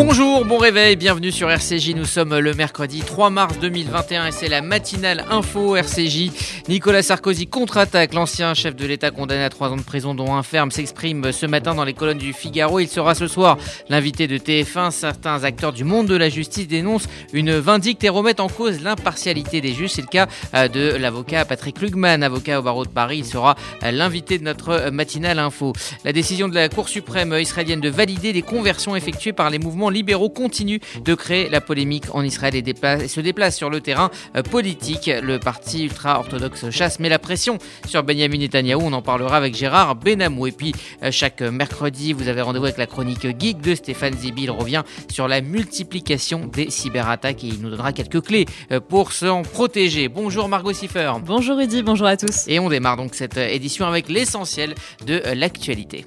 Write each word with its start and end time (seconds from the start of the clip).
Bonjour, 0.00 0.44
bon 0.44 0.58
réveil, 0.58 0.94
bienvenue 0.94 1.32
sur 1.32 1.50
RCJ. 1.50 1.96
Nous 1.96 2.04
sommes 2.04 2.38
le 2.38 2.54
mercredi 2.54 3.00
3 3.00 3.30
mars 3.30 3.58
2021 3.58 4.28
et 4.28 4.30
c'est 4.30 4.46
la 4.46 4.62
matinale 4.62 5.24
info 5.28 5.74
RCJ. 5.74 6.30
Nicolas 6.68 7.02
Sarkozy 7.02 7.48
contre-attaque. 7.48 8.14
L'ancien 8.14 8.54
chef 8.54 8.76
de 8.76 8.86
l'État 8.86 9.10
condamné 9.10 9.42
à 9.42 9.50
trois 9.50 9.70
ans 9.70 9.76
de 9.76 9.82
prison, 9.82 10.14
dont 10.14 10.36
un 10.36 10.44
ferme, 10.44 10.70
s'exprime 10.70 11.32
ce 11.32 11.46
matin 11.46 11.74
dans 11.74 11.82
les 11.82 11.94
colonnes 11.94 12.18
du 12.18 12.32
Figaro. 12.32 12.78
Il 12.78 12.86
sera 12.86 13.16
ce 13.16 13.26
soir 13.26 13.58
l'invité 13.88 14.28
de 14.28 14.38
TF1. 14.38 14.92
Certains 14.92 15.42
acteurs 15.42 15.72
du 15.72 15.82
monde 15.82 16.06
de 16.06 16.14
la 16.14 16.28
justice 16.28 16.68
dénoncent 16.68 17.08
une 17.32 17.58
vindicte 17.58 18.04
et 18.04 18.08
remettent 18.08 18.38
en 18.38 18.48
cause 18.48 18.80
l'impartialité 18.80 19.60
des 19.60 19.72
juges. 19.72 19.90
C'est 19.90 20.02
le 20.02 20.06
cas 20.06 20.28
euh, 20.54 20.68
de 20.68 20.94
l'avocat 20.94 21.44
Patrick 21.44 21.80
Lugman, 21.80 22.22
avocat 22.22 22.60
au 22.60 22.62
barreau 22.62 22.84
de 22.84 22.90
Paris. 22.90 23.18
Il 23.18 23.26
sera 23.26 23.56
euh, 23.82 23.90
l'invité 23.90 24.38
de 24.38 24.44
notre 24.44 24.90
matinale 24.90 25.40
info. 25.40 25.72
La 26.04 26.12
décision 26.12 26.46
de 26.48 26.54
la 26.54 26.68
Cour 26.68 26.88
suprême 26.88 27.32
israélienne 27.32 27.80
de 27.80 27.88
valider 27.88 28.32
les 28.32 28.42
conversions 28.42 28.94
effectuées 28.94 29.32
par 29.32 29.50
les 29.50 29.58
mouvements 29.58 29.87
libéraux 29.90 30.30
continue 30.30 30.80
de 31.04 31.14
créer 31.14 31.48
la 31.48 31.60
polémique 31.60 32.04
en 32.12 32.22
Israël 32.22 32.54
et, 32.54 33.08
se 33.08 33.20
déplace 33.20 33.56
sur 33.56 33.70
le 33.70 33.80
terrain 33.80 34.10
euh, 34.36 34.42
politique. 34.42 35.10
Le 35.22 35.38
parti 35.38 35.84
ultra-orthodoxe 35.84 36.70
chasse 36.70 36.98
met 36.98 37.08
la 37.08 37.18
pression 37.18 37.58
sur 37.86 38.02
Benjamin 38.02 38.38
Netanyahu. 38.38 38.80
On 38.82 38.92
en 38.92 39.02
parlera 39.02 39.36
avec 39.36 39.54
Gérard 39.54 39.96
Benamou. 39.96 40.46
Et 40.46 40.52
puis, 40.52 40.72
euh, 41.02 41.10
chaque 41.10 41.40
mercredi, 41.40 42.12
vous 42.12 42.28
avez 42.28 42.42
rendez-vous 42.42 42.66
avec 42.66 42.78
la 42.78 42.86
chronique 42.86 43.26
geek 43.38 43.60
de 43.60 43.74
Stéphane 43.74 44.14
Zibi. 44.14 44.44
Il 44.44 44.50
revient 44.50 44.82
sur 45.10 45.28
la 45.28 45.40
multiplication 45.40 46.46
des 46.46 46.70
cyberattaques 46.70 47.44
et 47.44 47.48
il 47.48 47.60
nous 47.60 47.70
donnera 47.70 47.92
quelques 47.92 48.22
clés 48.22 48.46
euh, 48.72 48.80
pour 48.80 49.12
s'en 49.12 49.42
protéger. 49.42 50.08
Bonjour 50.08 50.48
Margot 50.48 50.72
Siffer. 50.72 51.12
Bonjour 51.24 51.56
Rudy, 51.56 51.82
bonjour 51.82 52.06
à 52.06 52.16
tous. 52.16 52.44
Et 52.48 52.58
on 52.58 52.68
démarre 52.68 52.96
donc 52.96 53.14
cette 53.14 53.36
édition 53.36 53.86
avec 53.86 54.08
l'essentiel 54.08 54.74
de 55.06 55.22
l'actualité. 55.34 56.06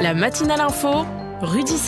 La 0.00 0.14
matinale 0.14 0.60
info 0.60 1.06
Rudy 1.42 1.78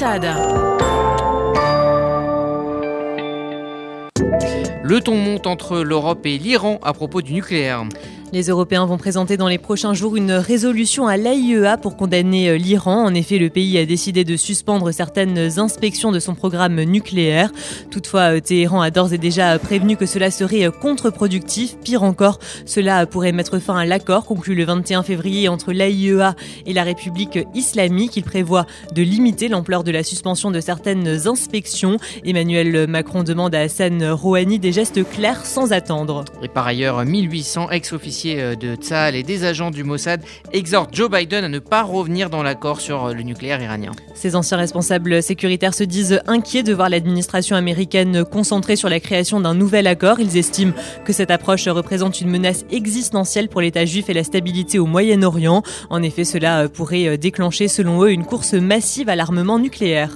Le 4.83 5.01
ton 5.01 5.17
monte 5.17 5.47
entre 5.47 5.79
l'Europe 5.79 6.27
et 6.27 6.39
l'Iran 6.39 6.79
à 6.83 6.93
propos 6.93 7.23
du 7.23 7.33
nucléaire. 7.33 7.85
Les 8.33 8.49
Européens 8.49 8.87
vont 8.87 8.99
présenter 8.99 9.37
dans 9.37 9.47
les 9.47 9.57
prochains 9.57 9.95
jours 9.95 10.17
une 10.17 10.33
résolution 10.33 11.07
à 11.07 11.17
l'AIEA 11.17 11.77
pour 11.77 11.97
condamner 11.97 12.49
euh, 12.49 12.57
l'Iran. 12.57 13.05
En 13.05 13.15
effet, 13.15 13.39
le 13.39 13.51
pays 13.51 13.79
a 13.79 13.87
décidé 13.87 14.25
de 14.25 14.37
suspendre 14.37 14.93
certaines 14.93 15.61
inspections 15.61 16.11
de 16.11 16.19
son 16.19 16.35
programme 16.35 16.83
nucléaire. 16.83 17.53
Toutefois, 17.91 18.37
euh, 18.37 18.41
Téhéran 18.41 18.81
a 18.81 18.91
d'ores 18.91 19.13
et 19.13 19.19
déjà 19.19 19.57
prévenu 19.61 19.97
que 19.97 20.07
cela 20.07 20.33
serait 20.33 20.67
euh, 20.67 20.73
contre-productif. 20.73 21.77
Pire 21.85 22.03
encore, 22.03 22.41
cela 22.67 23.07
pourrait 23.07 23.31
mettre 23.31 23.61
fin 23.61 23.77
à 23.77 23.85
l'accord 23.85 24.27
conclu 24.27 24.57
le 24.57 24.65
21 24.65 25.05
février 25.05 25.49
entre 25.49 25.73
l'AIEA 25.73 26.35
et 26.67 26.73
la 26.73 26.83
République 26.83 27.39
islamique. 27.55 28.17
Il 28.17 28.25
prévoit 28.25 28.67
de 28.93 29.03
limiter 29.03 29.47
l'ampleur 29.47 29.85
de 29.85 29.93
la 29.93 30.03
suspension 30.03 30.51
de 30.51 30.61
certaines 30.61 31.29
inspections. 31.29 31.99
Emmanuel 32.25 32.89
Macron 32.89 33.23
demande 33.23 33.55
à 33.55 33.61
Hassan 33.61 34.03
Rouhani 34.11 34.59
des 34.59 34.73
gestes 34.73 35.09
clairs 35.09 35.47
sans 35.47 35.73
attendre. 35.73 36.25
Et 36.43 36.49
par 36.49 36.67
ailleurs, 36.67 37.05
1800 37.05 37.71
ex-officiers 37.71 38.16
euh, 38.27 38.55
de 38.55 38.75
Tzal 38.75 39.15
et 39.15 39.23
des 39.23 39.45
agents 39.45 39.71
du 39.71 39.85
Mossad 39.85 40.23
exhortent 40.53 40.95
Joe 40.95 41.11
Biden 41.11 41.45
à 41.45 41.49
ne 41.49 41.59
pas 41.59 41.83
revenir 41.83 42.31
dans 42.31 42.43
l'accord 42.43 42.81
sur 42.81 43.07
euh, 43.07 43.13
le 43.13 43.23
nucléaire 43.23 43.63
iranien. 43.63 43.93
Ces 44.15 44.37
anciens 44.37 44.57
responsables 44.57 45.23
sécuritaires 45.23 45.75
se 45.75 45.85
disent 45.85 46.21
inquiets 46.27 46.63
de 46.63 46.73
voir 46.73 46.89
l'administration 46.89 47.57
américaine 47.57 48.25
concentrée 48.25 48.77
sur 48.77 48.89
la 48.89 49.01
création 49.01 49.41
d'un 49.41 49.55
nouvel 49.55 49.87
accord. 49.87 50.21
Ils 50.21 50.37
estiment 50.37 50.73
que 51.05 51.13
cette 51.13 51.31
approche 51.31 51.69
représente 51.69 52.21
une 52.21 52.31
menace 52.31 52.65
existentielle 52.71 53.49
pour 53.49 53.61
l'État 53.61 53.85
juif 53.85 54.09
et 54.09 54.15
la 54.15 54.25
stabilité 54.25 54.79
au 54.79 54.87
Moyen-Orient. 54.87 55.63
En 55.91 56.03
effet, 56.03 56.25
cela 56.25 56.63
euh, 56.63 56.69
pourrait 56.69 57.19
déclencher, 57.19 57.69
selon 57.69 58.03
eux, 58.03 58.11
une 58.11 58.25
course 58.25 58.55
massive 58.55 59.09
à 59.09 59.17
l'armement 59.17 59.59
nucléaire. 59.59 60.11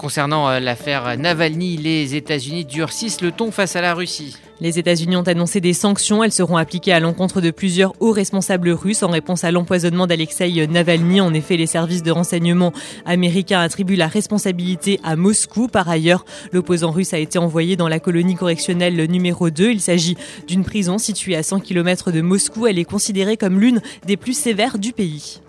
Concernant 0.00 0.58
l'affaire 0.60 1.18
Navalny, 1.18 1.76
les 1.76 2.14
États-Unis 2.14 2.64
durcissent 2.64 3.20
le 3.20 3.32
ton 3.32 3.50
face 3.50 3.76
à 3.76 3.82
la 3.82 3.92
Russie. 3.92 4.34
Les 4.62 4.78
États-Unis 4.78 5.16
ont 5.16 5.28
annoncé 5.28 5.60
des 5.60 5.74
sanctions. 5.74 6.24
Elles 6.24 6.32
seront 6.32 6.56
appliquées 6.56 6.94
à 6.94 7.00
l'encontre 7.00 7.42
de 7.42 7.50
plusieurs 7.50 7.92
hauts 8.00 8.12
responsables 8.12 8.70
russes 8.70 9.02
en 9.02 9.10
réponse 9.10 9.44
à 9.44 9.50
l'empoisonnement 9.50 10.06
d'Alexei 10.06 10.66
Navalny. 10.68 11.20
En 11.20 11.34
effet, 11.34 11.58
les 11.58 11.66
services 11.66 12.02
de 12.02 12.10
renseignement 12.10 12.72
américains 13.04 13.60
attribuent 13.60 13.96
la 13.96 14.08
responsabilité 14.08 14.98
à 15.04 15.16
Moscou. 15.16 15.68
Par 15.68 15.86
ailleurs, 15.90 16.24
l'opposant 16.50 16.92
russe 16.92 17.12
a 17.12 17.18
été 17.18 17.38
envoyé 17.38 17.76
dans 17.76 17.88
la 17.88 18.00
colonie 18.00 18.36
correctionnelle 18.36 19.04
numéro 19.04 19.50
2. 19.50 19.70
Il 19.70 19.80
s'agit 19.82 20.16
d'une 20.48 20.64
prison 20.64 20.96
située 20.96 21.36
à 21.36 21.42
100 21.42 21.60
km 21.60 22.10
de 22.10 22.22
Moscou. 22.22 22.66
Elle 22.66 22.78
est 22.78 22.84
considérée 22.84 23.36
comme 23.36 23.60
l'une 23.60 23.82
des 24.06 24.16
plus 24.16 24.32
sévères 24.32 24.78
du 24.78 24.94
pays. 24.94 25.42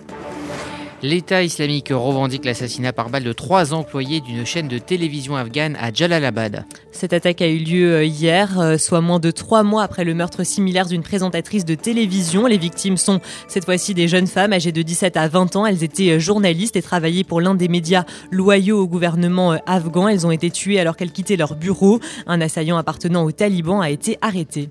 L'État 1.03 1.41
islamique 1.41 1.89
revendique 1.89 2.45
l'assassinat 2.45 2.93
par 2.93 3.09
balle 3.09 3.23
de 3.23 3.33
trois 3.33 3.73
employés 3.73 4.21
d'une 4.21 4.45
chaîne 4.45 4.67
de 4.67 4.77
télévision 4.77 5.35
afghane 5.35 5.75
à 5.81 5.91
Jalalabad. 5.91 6.65
Cette 6.91 7.13
attaque 7.13 7.41
a 7.41 7.47
eu 7.47 7.57
lieu 7.57 7.95
euh, 7.95 8.05
hier, 8.05 8.59
euh, 8.59 8.77
soit 8.77 9.01
moins 9.01 9.17
de 9.17 9.31
trois 9.31 9.63
mois 9.63 9.81
après 9.81 10.03
le 10.03 10.13
meurtre 10.13 10.43
similaire 10.43 10.85
d'une 10.85 11.01
présentatrice 11.01 11.65
de 11.65 11.73
télévision. 11.73 12.45
Les 12.45 12.59
victimes 12.59 12.97
sont 12.97 13.19
cette 13.47 13.65
fois-ci 13.65 13.95
des 13.95 14.07
jeunes 14.07 14.27
femmes 14.27 14.53
âgées 14.53 14.71
de 14.71 14.83
17 14.83 15.17
à 15.17 15.27
20 15.27 15.55
ans. 15.55 15.65
Elles 15.65 15.83
étaient 15.83 16.11
euh, 16.11 16.19
journalistes 16.19 16.75
et 16.75 16.83
travaillaient 16.83 17.23
pour 17.23 17.41
l'un 17.41 17.55
des 17.55 17.67
médias 17.67 18.05
loyaux 18.29 18.79
au 18.79 18.87
gouvernement 18.87 19.57
afghan. 19.65 20.07
Elles 20.07 20.27
ont 20.27 20.31
été 20.31 20.51
tuées 20.51 20.79
alors 20.79 20.95
qu'elles 20.95 21.11
quittaient 21.11 21.35
leur 21.35 21.55
bureau. 21.55 21.99
Un 22.27 22.41
assaillant 22.41 22.77
appartenant 22.77 23.23
aux 23.23 23.31
talibans 23.31 23.81
a 23.81 23.89
été 23.89 24.19
arrêté. 24.21 24.69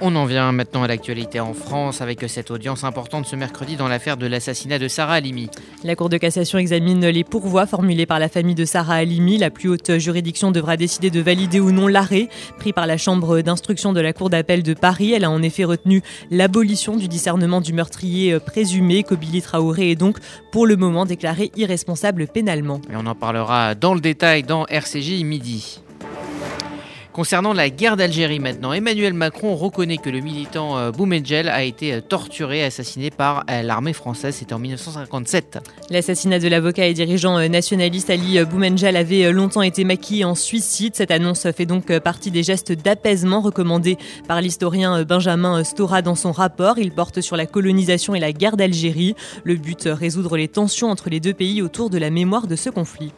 On 0.00 0.14
en 0.14 0.26
vient 0.26 0.52
maintenant 0.52 0.84
à 0.84 0.86
l'actualité 0.86 1.40
en 1.40 1.54
France 1.54 2.00
avec 2.00 2.22
cette 2.28 2.52
audience 2.52 2.84
importante 2.84 3.26
ce 3.26 3.34
mercredi 3.34 3.74
dans 3.74 3.88
l'affaire 3.88 4.16
de 4.16 4.26
l'assassinat 4.26 4.78
de 4.78 4.86
Sarah 4.86 5.14
Halimi. 5.14 5.50
La 5.82 5.96
Cour 5.96 6.08
de 6.08 6.16
cassation 6.18 6.58
examine 6.58 7.08
les 7.08 7.24
pourvois 7.24 7.66
formulés 7.66 8.06
par 8.06 8.20
la 8.20 8.28
famille 8.28 8.54
de 8.54 8.64
Sarah 8.64 8.94
Halimi. 8.94 9.38
La 9.38 9.50
plus 9.50 9.68
haute 9.68 9.98
juridiction 9.98 10.52
devra 10.52 10.76
décider 10.76 11.10
de 11.10 11.20
valider 11.20 11.58
ou 11.58 11.72
non 11.72 11.88
l'arrêt 11.88 12.28
pris 12.58 12.72
par 12.72 12.86
la 12.86 12.96
chambre 12.96 13.40
d'instruction 13.40 13.92
de 13.92 14.00
la 14.00 14.12
Cour 14.12 14.30
d'appel 14.30 14.62
de 14.62 14.72
Paris. 14.72 15.14
Elle 15.14 15.24
a 15.24 15.30
en 15.30 15.42
effet 15.42 15.64
retenu 15.64 16.00
l'abolition 16.30 16.96
du 16.96 17.08
discernement 17.08 17.60
du 17.60 17.72
meurtrier 17.72 18.38
présumé. 18.38 19.02
Kobili 19.02 19.42
Traoré 19.42 19.90
est 19.90 19.96
donc 19.96 20.18
pour 20.52 20.68
le 20.68 20.76
moment 20.76 21.06
déclaré 21.06 21.50
irresponsable 21.56 22.28
pénalement. 22.28 22.80
Et 22.88 22.94
on 22.94 23.06
en 23.06 23.16
parlera 23.16 23.74
dans 23.74 23.94
le 23.94 24.00
détail 24.00 24.44
dans 24.44 24.64
RCJ 24.66 25.24
midi. 25.24 25.80
Concernant 27.18 27.52
la 27.52 27.68
guerre 27.68 27.96
d'Algérie 27.96 28.38
maintenant, 28.38 28.72
Emmanuel 28.72 29.12
Macron 29.12 29.56
reconnaît 29.56 29.96
que 29.96 30.08
le 30.08 30.20
militant 30.20 30.78
euh, 30.78 30.92
Boumedjel 30.92 31.48
a 31.48 31.64
été 31.64 31.94
euh, 31.94 32.00
torturé 32.00 32.60
et 32.60 32.62
assassiné 32.62 33.10
par 33.10 33.42
euh, 33.50 33.62
l'armée 33.62 33.92
française. 33.92 34.36
C'était 34.36 34.52
en 34.52 34.60
1957. 34.60 35.58
L'assassinat 35.90 36.38
de 36.38 36.46
l'avocat 36.46 36.86
et 36.86 36.94
dirigeant 36.94 37.48
nationaliste 37.48 38.08
Ali 38.10 38.38
Boumedjel 38.44 38.96
avait 38.96 39.32
longtemps 39.32 39.62
été 39.62 39.82
maquillé 39.82 40.24
en 40.24 40.36
suicide. 40.36 40.94
Cette 40.94 41.10
annonce 41.10 41.50
fait 41.50 41.66
donc 41.66 41.98
partie 41.98 42.30
des 42.30 42.44
gestes 42.44 42.70
d'apaisement 42.70 43.40
recommandés 43.40 43.98
par 44.28 44.40
l'historien 44.40 45.02
Benjamin 45.02 45.64
Stora 45.64 46.02
dans 46.02 46.14
son 46.14 46.30
rapport. 46.30 46.78
Il 46.78 46.92
porte 46.92 47.20
sur 47.20 47.36
la 47.36 47.46
colonisation 47.46 48.14
et 48.14 48.20
la 48.20 48.30
guerre 48.30 48.56
d'Algérie. 48.56 49.16
Le 49.42 49.56
but, 49.56 49.88
résoudre 49.90 50.36
les 50.36 50.46
tensions 50.46 50.88
entre 50.88 51.10
les 51.10 51.18
deux 51.18 51.34
pays 51.34 51.62
autour 51.62 51.90
de 51.90 51.98
la 51.98 52.10
mémoire 52.10 52.46
de 52.46 52.54
ce 52.54 52.70
conflit. 52.70 53.10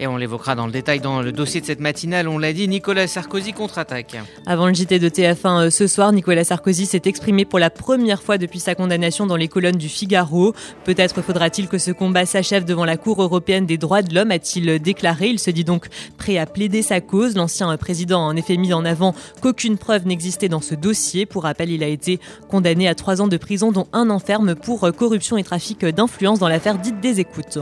Et 0.00 0.06
on 0.06 0.16
l'évoquera 0.16 0.54
dans 0.54 0.66
le 0.66 0.72
détail 0.72 1.00
dans 1.00 1.22
le 1.22 1.32
dossier 1.32 1.60
de 1.60 1.66
cette 1.66 1.80
matinale. 1.80 2.28
On 2.28 2.38
l'a 2.38 2.52
dit, 2.52 2.68
Nicolas 2.68 3.06
Sarkozy 3.06 3.52
contre-attaque. 3.52 4.16
Avant 4.46 4.66
le 4.66 4.74
JT 4.74 4.98
de 4.98 5.08
TF1 5.08 5.66
euh, 5.66 5.70
ce 5.70 5.86
soir, 5.86 6.12
Nicolas 6.12 6.44
Sarkozy 6.44 6.86
s'est 6.86 7.02
exprimé 7.04 7.44
pour 7.44 7.58
la 7.58 7.70
première 7.70 8.22
fois 8.22 8.38
depuis 8.38 8.60
sa 8.60 8.74
condamnation 8.74 9.26
dans 9.26 9.36
les 9.36 9.48
colonnes 9.48 9.76
du 9.76 9.88
Figaro. 9.88 10.54
Peut-être 10.84 11.22
faudra-t-il 11.22 11.68
que 11.68 11.78
ce 11.78 11.90
combat 11.90 12.26
s'achève 12.26 12.64
devant 12.64 12.84
la 12.84 12.96
Cour 12.96 13.22
européenne 13.22 13.66
des 13.66 13.78
droits 13.78 14.02
de 14.02 14.14
l'homme, 14.14 14.30
a-t-il 14.30 14.80
déclaré. 14.80 15.28
Il 15.28 15.38
se 15.38 15.50
dit 15.50 15.64
donc 15.64 15.86
prêt 16.16 16.38
à 16.38 16.46
plaider 16.46 16.82
sa 16.82 17.00
cause. 17.00 17.36
L'ancien 17.36 17.76
président 17.76 18.26
a 18.26 18.30
en 18.30 18.36
effet 18.36 18.56
mis 18.56 18.72
en 18.72 18.84
avant 18.84 19.14
qu'aucune 19.40 19.78
preuve 19.78 20.06
n'existait 20.06 20.48
dans 20.48 20.60
ce 20.60 20.74
dossier. 20.74 21.26
Pour 21.26 21.44
rappel, 21.44 21.70
il 21.70 21.82
a 21.82 21.88
été 21.88 22.20
condamné 22.48 22.88
à 22.88 22.94
trois 22.94 23.20
ans 23.20 23.28
de 23.28 23.36
prison, 23.36 23.72
dont 23.72 23.86
un 23.92 24.10
enferme 24.10 24.54
pour 24.54 24.90
corruption 24.92 25.36
et 25.36 25.44
trafic 25.44 25.84
d'influence 25.84 26.38
dans 26.38 26.48
l'affaire 26.48 26.78
dite 26.78 27.00
des 27.00 27.20
écoutes. 27.20 27.58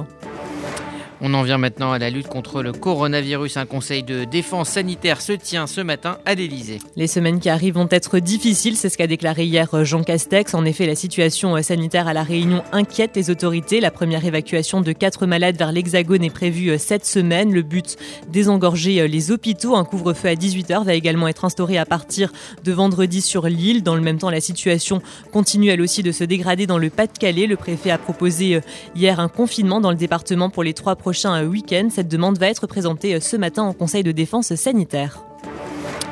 On 1.22 1.34
en 1.34 1.42
vient 1.42 1.58
maintenant 1.58 1.92
à 1.92 1.98
la 1.98 2.08
lutte 2.08 2.28
contre 2.28 2.62
le 2.62 2.72
coronavirus. 2.72 3.58
Un 3.58 3.66
conseil 3.66 4.02
de 4.02 4.24
défense 4.24 4.70
sanitaire 4.70 5.20
se 5.20 5.32
tient 5.32 5.66
ce 5.66 5.82
matin 5.82 6.16
à 6.24 6.34
l'Elysée. 6.34 6.78
Les 6.96 7.06
semaines 7.06 7.40
qui 7.40 7.50
arrivent 7.50 7.74
vont 7.74 7.88
être 7.90 8.20
difficiles, 8.20 8.74
c'est 8.74 8.88
ce 8.88 8.96
qu'a 8.96 9.06
déclaré 9.06 9.44
hier 9.44 9.84
Jean 9.84 10.02
Castex. 10.02 10.54
En 10.54 10.64
effet, 10.64 10.86
la 10.86 10.94
situation 10.94 11.62
sanitaire 11.62 12.08
à 12.08 12.14
La 12.14 12.22
Réunion 12.22 12.62
inquiète 12.72 13.16
les 13.16 13.28
autorités. 13.28 13.80
La 13.80 13.90
première 13.90 14.24
évacuation 14.24 14.80
de 14.80 14.92
quatre 14.92 15.26
malades 15.26 15.58
vers 15.58 15.72
l'Hexagone 15.72 16.24
est 16.24 16.30
prévue 16.30 16.78
cette 16.78 17.04
semaine. 17.04 17.52
Le 17.52 17.60
but, 17.60 17.98
désengorger 18.30 19.06
les 19.06 19.30
hôpitaux. 19.30 19.76
Un 19.76 19.84
couvre-feu 19.84 20.28
à 20.28 20.34
18h 20.34 20.84
va 20.84 20.94
également 20.94 21.28
être 21.28 21.44
instauré 21.44 21.76
à 21.76 21.84
partir 21.84 22.32
de 22.64 22.72
vendredi 22.72 23.20
sur 23.20 23.46
l'île. 23.46 23.82
Dans 23.82 23.94
le 23.94 24.00
même 24.00 24.16
temps, 24.16 24.30
la 24.30 24.40
situation 24.40 25.02
continue 25.32 25.68
elle 25.68 25.82
aussi 25.82 26.02
de 26.02 26.12
se 26.12 26.24
dégrader 26.24 26.66
dans 26.66 26.78
le 26.78 26.88
Pas-de-Calais. 26.88 27.46
Le 27.46 27.56
préfet 27.56 27.90
a 27.90 27.98
proposé 27.98 28.62
hier 28.96 29.20
un 29.20 29.28
confinement 29.28 29.82
dans 29.82 29.90
le 29.90 29.96
département 29.96 30.48
pour 30.48 30.62
les 30.62 30.72
trois 30.72 30.96
prochains 30.96 31.09
prochain 31.10 31.44
week-end. 31.44 31.88
Cette 31.90 32.06
demande 32.06 32.38
va 32.38 32.46
être 32.46 32.68
présentée 32.68 33.18
ce 33.18 33.36
matin 33.36 33.64
en 33.64 33.72
Conseil 33.72 34.04
de 34.04 34.12
défense 34.12 34.54
sanitaire. 34.54 35.29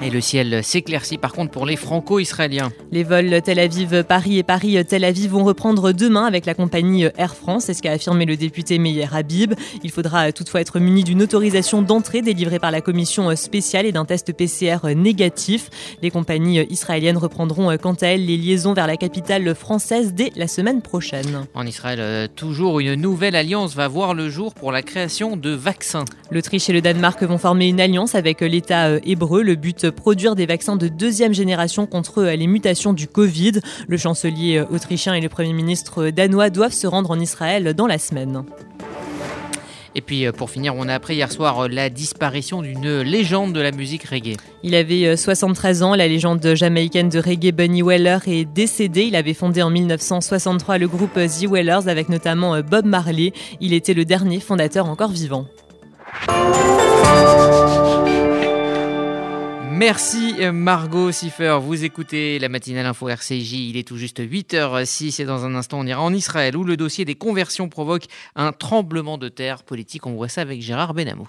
Et 0.01 0.11
le 0.11 0.21
ciel 0.21 0.63
s'éclaircit 0.63 1.19
par 1.19 1.33
contre 1.33 1.51
pour 1.51 1.67
les 1.67 1.75
franco-israéliens. 1.75 2.71
Les 2.93 3.03
vols 3.03 3.43
Tel 3.43 3.59
Aviv-Paris 3.59 4.39
et 4.39 4.45
Paris-Tel 4.45 5.03
Aviv 5.03 5.33
vont 5.33 5.43
reprendre 5.43 5.91
demain 5.91 6.25
avec 6.25 6.47
la 6.47 6.55
compagnie 6.55 7.07
Air 7.17 7.35
France, 7.35 7.65
c'est 7.65 7.75
ce 7.75 7.83
qu'a 7.83 7.91
affirmé 7.91 8.25
le 8.25 8.37
député 8.37 8.79
Meyer 8.79 9.09
Habib. 9.13 9.55
Il 9.83 9.91
faudra 9.91 10.31
toutefois 10.31 10.61
être 10.61 10.79
muni 10.79 11.03
d'une 11.03 11.21
autorisation 11.21 11.83
d'entrée 11.83 12.23
délivrée 12.23 12.61
par 12.61 12.71
la 12.71 12.81
commission 12.81 13.35
spéciale 13.35 13.87
et 13.87 13.93
d'un 13.93 14.05
test 14.05 14.33
PCR 14.33 14.95
négatif. 14.95 15.69
Les 16.01 16.13
compagnies 16.13 16.61
israéliennes 16.71 17.19
reprendront 17.19 17.77
quant 17.77 17.95
à 17.95 18.07
elles 18.07 18.25
les 18.25 18.37
liaisons 18.37 18.75
vers 18.75 18.87
la 18.87 18.97
capitale 18.97 19.53
française 19.57 20.15
dès 20.15 20.31
la 20.37 20.47
semaine 20.47 20.81
prochaine. 20.81 21.45
En 21.55 21.67
Israël, 21.67 22.29
toujours 22.37 22.79
une 22.79 22.95
nouvelle 22.95 23.35
alliance 23.35 23.75
va 23.75 23.89
voir 23.89 24.15
le 24.15 24.29
jour 24.29 24.55
pour 24.55 24.71
la 24.71 24.83
création 24.83 25.37
de 25.37 25.51
vaccins. 25.51 26.05
L'Autriche 26.31 26.71
et 26.71 26.73
le 26.73 26.83
Danemark 26.83 27.21
vont 27.25 27.39
former 27.39 27.67
une 27.67 27.81
alliance 27.81 28.15
avec 28.15 28.43
l'État 28.43 28.97
hébreu. 29.05 29.43
Le 29.43 29.57
but 29.57 29.88
produire 29.91 30.35
des 30.35 30.47
vaccins 30.47 30.77
de 30.77 30.89
deuxième 30.89 31.35
génération 31.35 31.87
contre 31.87 32.23
les 32.23 32.47
mutations 32.47 32.93
du 32.93 33.07
Covid. 33.07 33.61
Le 33.87 33.97
chancelier 33.97 34.65
autrichien 34.71 35.15
et 35.15 35.21
le 35.21 35.29
Premier 35.29 35.53
ministre 35.53 36.11
danois 36.11 36.51
doivent 36.51 36.73
se 36.73 36.87
rendre 36.87 37.11
en 37.11 37.21
Israël 37.21 37.75
dans 37.75 37.87
la 37.87 37.99
semaine. 37.99 38.45
Et 39.95 40.01
puis 40.01 40.27
euh, 40.27 40.33
pour 40.33 40.49
finir, 40.49 40.75
on 40.77 40.89
a 40.89 40.95
appris 40.95 41.17
hier 41.17 41.33
soir 41.33 41.65
euh, 41.65 41.69
la 41.69 41.91
disparition 41.91 42.63
d'une 42.63 43.01
légende 43.01 43.53
de 43.53 43.61
la 43.61 43.73
musique 43.73 44.05
reggae. 44.05 44.37
Il 44.63 44.77
avait 44.77 45.17
73 45.17 45.83
euh, 45.83 45.87
ans, 45.87 45.95
la 45.97 46.07
légende 46.07 46.55
jamaïcaine 46.55 47.09
de 47.09 47.19
reggae 47.19 47.53
Bunny 47.53 47.83
Weller 47.83 48.19
est 48.29 48.45
décédé. 48.45 49.03
Il 49.03 49.17
avait 49.17 49.35
fondé 49.35 49.61
en 49.61 49.71
1963 49.71 50.79
le 50.79 50.87
groupe 50.87 51.15
The 51.15 51.49
Wellers 51.51 51.89
avec 51.89 52.09
notamment 52.11 52.61
Bob 52.61 52.85
Marley. 52.85 53.33
Il 53.61 53.73
était 53.73 53.95
le 53.95 54.05
dernier 54.05 54.39
fondateur 54.39 54.87
encore 54.87 55.11
vivant. 55.11 55.47
Merci 59.79 60.35
Margot 60.53 61.13
Siffer. 61.13 61.59
Vous 61.63 61.85
écoutez 61.85 62.41
la 62.41 62.49
matinale 62.49 62.87
info 62.87 63.09
RCJ. 63.09 63.53
Il 63.53 63.77
est 63.77 63.87
tout 63.87 63.97
juste 63.97 64.19
8h06 64.19 65.23
et 65.23 65.25
dans 65.25 65.45
un 65.45 65.55
instant 65.55 65.79
on 65.79 65.87
ira 65.87 66.03
en 66.03 66.13
Israël 66.13 66.57
où 66.57 66.65
le 66.65 66.77
dossier 66.77 67.05
des 67.05 67.15
conversions 67.15 67.69
provoque 67.69 68.07
un 68.35 68.51
tremblement 68.51 69.19
de 69.19 69.29
terre 69.29 69.63
politique. 69.63 70.05
On 70.07 70.15
voit 70.15 70.27
ça 70.27 70.41
avec 70.41 70.63
Gérard 70.63 70.95
Benamou. 70.95 71.29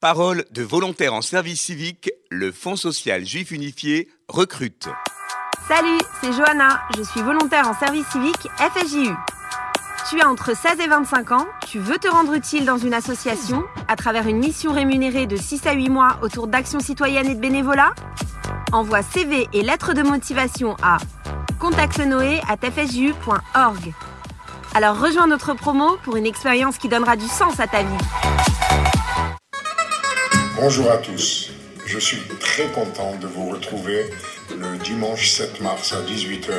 Parole 0.00 0.44
de 0.52 0.62
volontaires 0.62 1.12
en 1.12 1.20
service 1.20 1.60
civique, 1.60 2.10
le 2.30 2.50
Fonds 2.52 2.76
social 2.76 3.26
juif 3.26 3.50
unifié 3.50 4.08
recrute. 4.28 4.88
Salut, 5.68 5.98
c'est 6.20 6.32
Johanna, 6.32 6.80
je 6.96 7.02
suis 7.02 7.20
volontaire 7.20 7.68
en 7.68 7.74
service 7.74 8.06
civique 8.08 8.48
FSJU. 8.58 9.10
Tu 10.08 10.18
as 10.20 10.28
entre 10.28 10.56
16 10.56 10.80
et 10.80 10.86
25 10.86 11.32
ans, 11.32 11.46
tu 11.66 11.78
veux 11.78 11.98
te 11.98 12.08
rendre 12.08 12.32
utile 12.34 12.64
dans 12.64 12.78
une 12.78 12.94
association 12.94 13.64
à 13.88 13.96
travers 13.96 14.28
une 14.28 14.38
mission 14.38 14.72
rémunérée 14.72 15.26
de 15.26 15.36
6 15.36 15.66
à 15.66 15.72
8 15.72 15.90
mois 15.90 16.18
autour 16.22 16.46
d'actions 16.46 16.80
citoyennes 16.80 17.28
et 17.28 17.34
de 17.34 17.40
bénévolat? 17.40 17.92
Envoie 18.72 19.02
CV 19.02 19.46
et 19.52 19.62
lettres 19.62 19.92
de 19.94 20.02
motivation 20.02 20.76
à 20.82 20.96
contactenoé@fsju.org. 21.58 23.92
Alors 24.74 24.98
rejoins 24.98 25.26
notre 25.26 25.52
promo 25.54 25.98
pour 26.02 26.16
une 26.16 26.26
expérience 26.26 26.78
qui 26.78 26.88
donnera 26.88 27.16
du 27.16 27.26
sens 27.26 27.60
à 27.60 27.66
ta 27.66 27.82
vie. 27.82 27.98
Bonjour 30.56 30.88
à 30.90 30.98
tous. 30.98 31.50
Je 31.84 31.98
suis 31.98 32.22
très 32.38 32.68
content 32.68 33.16
de 33.20 33.26
vous 33.26 33.48
retrouver 33.50 34.06
le 34.56 34.78
dimanche 34.78 35.30
7 35.30 35.60
mars 35.60 35.92
à 35.92 36.00
18h 36.02 36.54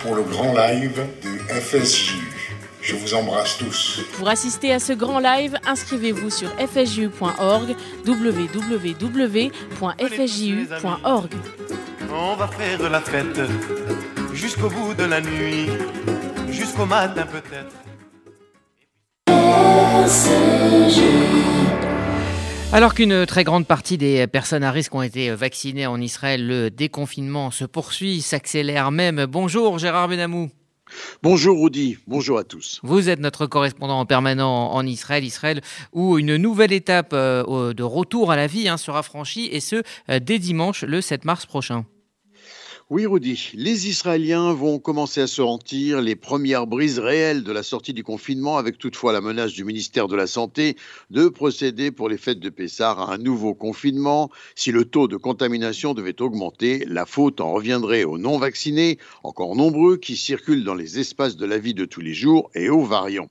pour 0.00 0.16
le 0.16 0.22
grand 0.22 0.52
live 0.54 1.06
du 1.22 1.38
FSJU. 1.48 2.32
Je 2.82 2.96
vous 2.96 3.14
embrasse 3.14 3.58
tous. 3.58 4.00
Pour 4.16 4.28
assister 4.28 4.72
à 4.72 4.80
ce 4.80 4.92
grand 4.92 5.20
live, 5.20 5.56
inscrivez-vous 5.66 6.30
sur 6.30 6.50
fsju.org, 6.58 7.76
www.fsju.org. 8.06 8.50
On 12.12 12.34
va 12.34 12.48
faire 12.48 12.90
la 12.90 13.00
fête 13.00 13.40
jusqu'au 14.32 14.68
bout 14.68 14.94
de 14.94 15.04
la 15.04 15.20
nuit, 15.20 15.68
jusqu'au 16.50 16.86
matin 16.86 17.24
peut-être. 17.26 17.76
Alors 22.70 22.92
qu'une 22.92 23.24
très 23.24 23.44
grande 23.44 23.66
partie 23.66 23.96
des 23.96 24.26
personnes 24.26 24.62
à 24.62 24.70
risque 24.70 24.94
ont 24.94 25.00
été 25.00 25.30
vaccinées 25.30 25.86
en 25.86 25.98
Israël, 26.02 26.46
le 26.46 26.70
déconfinement 26.70 27.50
se 27.50 27.64
poursuit, 27.64 28.20
s'accélère 28.20 28.90
même. 28.90 29.24
Bonjour 29.24 29.78
Gérard 29.78 30.08
Benamou. 30.08 30.50
Bonjour 31.22 31.62
Rudy, 31.62 31.96
bonjour 32.06 32.36
à 32.36 32.44
tous. 32.44 32.78
Vous 32.82 33.08
êtes 33.08 33.20
notre 33.20 33.46
correspondant 33.46 34.04
permanent 34.04 34.70
en 34.70 34.84
Israël, 34.84 35.24
Israël 35.24 35.62
où 35.94 36.18
une 36.18 36.36
nouvelle 36.36 36.72
étape 36.72 37.12
euh, 37.14 37.72
de 37.72 37.82
retour 37.82 38.32
à 38.32 38.36
la 38.36 38.46
vie 38.46 38.68
hein, 38.68 38.76
sera 38.76 39.02
franchie 39.02 39.48
et 39.50 39.60
ce 39.60 39.82
euh, 40.10 40.18
dès 40.20 40.38
dimanche 40.38 40.82
le 40.82 41.00
7 41.00 41.24
mars 41.24 41.46
prochain. 41.46 41.86
Oui, 42.90 43.04
Rudy, 43.04 43.50
les 43.52 43.86
Israéliens 43.86 44.54
vont 44.54 44.78
commencer 44.78 45.20
à 45.20 45.26
se 45.26 45.36
sentir 45.36 46.00
les 46.00 46.16
premières 46.16 46.66
brises 46.66 46.98
réelles 46.98 47.44
de 47.44 47.52
la 47.52 47.62
sortie 47.62 47.92
du 47.92 48.02
confinement, 48.02 48.56
avec 48.56 48.78
toutefois 48.78 49.12
la 49.12 49.20
menace 49.20 49.52
du 49.52 49.62
ministère 49.62 50.08
de 50.08 50.16
la 50.16 50.26
Santé 50.26 50.74
de 51.10 51.28
procéder 51.28 51.90
pour 51.90 52.08
les 52.08 52.16
fêtes 52.16 52.40
de 52.40 52.48
Pessah 52.48 52.92
à 52.92 53.12
un 53.12 53.18
nouveau 53.18 53.54
confinement. 53.54 54.30
Si 54.54 54.72
le 54.72 54.86
taux 54.86 55.06
de 55.06 55.18
contamination 55.18 55.92
devait 55.92 56.22
augmenter, 56.22 56.82
la 56.86 57.04
faute 57.04 57.42
en 57.42 57.52
reviendrait 57.52 58.04
aux 58.04 58.16
non-vaccinés, 58.16 58.96
encore 59.22 59.54
nombreux, 59.54 59.98
qui 59.98 60.16
circulent 60.16 60.64
dans 60.64 60.74
les 60.74 60.98
espaces 60.98 61.36
de 61.36 61.44
la 61.44 61.58
vie 61.58 61.74
de 61.74 61.84
tous 61.84 62.00
les 62.00 62.14
jours, 62.14 62.50
et 62.54 62.70
aux 62.70 62.84
variants. 62.84 63.28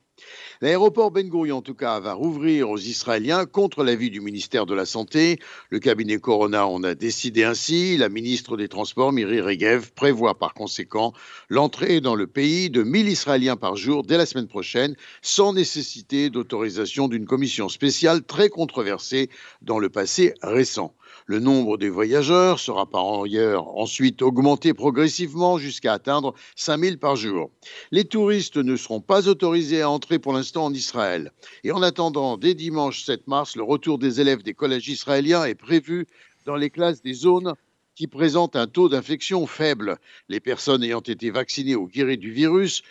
L'aéroport 0.60 1.12
Ben 1.12 1.30
Gurion, 1.30 1.58
en 1.58 1.62
tout 1.62 1.76
cas, 1.76 2.00
va 2.00 2.14
rouvrir 2.14 2.72
aux 2.72 2.80
Israéliens 2.80 3.46
contre 3.46 3.84
l'avis 3.84 4.10
du 4.10 4.22
ministère 4.22 4.66
de 4.66 4.74
la 4.74 4.88
Santé. 4.88 5.38
Le 5.70 5.78
cabinet 5.78 6.18
Corona 6.18 6.66
en 6.66 6.84
a 6.84 6.96
décidé 6.96 7.44
ainsi. 7.44 7.96
La 7.96 8.10
ministre 8.10 8.58
des 8.58 8.68
Transports, 8.68 9.12
Miri 9.12 9.40
Regev, 9.40 9.92
prévoit 9.94 10.40
par 10.40 10.56
conséquent 10.56 11.14
l'entrée 11.50 12.02
dans 12.02 12.16
le 12.16 12.26
pays 12.26 12.72
de 12.72 12.82
1000 12.82 13.08
Israéliens 13.08 13.56
par 13.56 13.76
jour 13.76 14.02
dès 14.02 14.18
la 14.18 14.26
semaine 14.26 14.48
prochaine, 14.48 14.96
sans 15.22 15.54
nécessité 15.54 16.32
d'autorisation 16.32 17.08
d'une 17.08 17.28
commission 17.28 17.70
spéciale 17.70 18.24
très 18.24 18.50
controversée 18.50 19.30
dans 19.62 19.78
le 19.78 19.90
passé 19.90 20.34
récent. 20.42 20.96
Le 21.30 21.42
nombre 21.42 21.78
des 21.78 21.90
voyageurs 21.90 22.58
sera 22.58 22.90
par 22.90 23.24
ailleurs 23.24 23.78
ensuite 23.78 24.22
augmenté 24.22 24.74
progressivement 24.74 25.58
jusqu'à 25.58 25.92
atteindre 25.92 26.34
5000 26.56 27.00
par 27.00 27.18
jour. 27.18 27.52
Les 27.92 28.06
touristes 28.06 28.56
ne 28.56 28.78
seront 28.78 29.02
pas 29.02 29.28
autorisés 29.28 29.82
à 29.82 29.90
entrer 29.90 30.20
pour 30.20 30.32
l'instant 30.32 30.64
en 30.64 30.74
Israël. 30.74 31.34
Et 31.66 31.74
en 31.74 31.82
attendant, 31.82 32.38
dès 32.38 32.54
dimanche 32.54 33.04
7 33.04 33.28
mars, 33.28 33.58
le 33.58 33.64
retour 33.64 33.98
des 33.98 34.22
élèves 34.22 34.42
des 34.42 34.54
collèges 34.54 34.88
israéliens 34.88 35.44
est 35.44 35.56
prévu 35.56 36.08
dans 36.46 36.56
les 36.56 36.70
classes 36.70 37.02
des 37.02 37.14
zones 37.14 37.56
qui 37.94 38.08
présentent 38.08 38.56
un 38.56 38.68
taux 38.68 38.88
d'infection 38.88 39.46
faible. 39.48 39.98
Les 40.30 40.40
personnes 40.40 40.82
ayant 40.82 41.02
été 41.02 41.30
vaccinées 41.30 41.76
ou 41.76 41.90
guéries 41.90 42.18
du 42.18 42.32
virus 42.32 42.84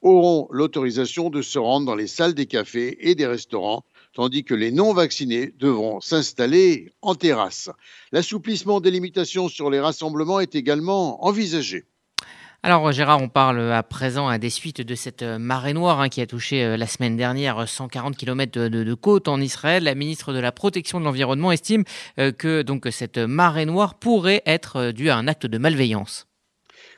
auront 0.00 0.48
l'autorisation 0.50 1.28
de 1.28 1.42
se 1.42 1.58
rendre 1.58 1.84
dans 1.84 1.94
les 1.94 2.06
salles 2.06 2.32
des 2.32 2.46
cafés 2.46 2.96
et 3.06 3.14
des 3.14 3.26
restaurants 3.26 3.84
tandis 4.14 4.44
que 4.44 4.54
les 4.54 4.70
non-vaccinés 4.70 5.52
devront 5.58 6.00
s'installer 6.00 6.92
en 7.02 7.14
terrasse. 7.14 7.70
L'assouplissement 8.12 8.80
des 8.80 8.90
limitations 8.90 9.48
sur 9.48 9.70
les 9.70 9.80
rassemblements 9.80 10.40
est 10.40 10.54
également 10.54 11.24
envisagé. 11.24 11.84
Alors 12.64 12.92
Gérard, 12.92 13.20
on 13.20 13.28
parle 13.28 13.72
à 13.72 13.82
présent 13.82 14.28
à 14.28 14.38
des 14.38 14.48
suites 14.48 14.82
de 14.82 14.94
cette 14.94 15.24
marée 15.24 15.72
noire 15.72 16.00
hein, 16.00 16.08
qui 16.08 16.20
a 16.20 16.28
touché 16.28 16.62
euh, 16.62 16.76
la 16.76 16.86
semaine 16.86 17.16
dernière 17.16 17.68
140 17.68 18.16
km 18.16 18.68
de, 18.68 18.94
côte 18.94 19.26
en 19.26 19.40
Israël. 19.40 19.82
La 19.82 19.96
ministre 19.96 20.32
de 20.32 20.38
la 20.38 20.52
Protection 20.52 21.00
de 21.00 21.04
l'Environnement 21.04 21.50
estime 21.50 21.82
euh, 22.20 22.30
que 22.30 22.90
cette 22.92 23.18
marée 23.18 23.66
noire 23.66 23.96
pourrait 23.96 24.42
être 24.46 24.76
euh, 24.76 24.92
due 24.92 25.10
à 25.10 25.16
un 25.16 25.26
acte 25.26 25.46
de 25.46 25.58
malveillance. 25.58 26.28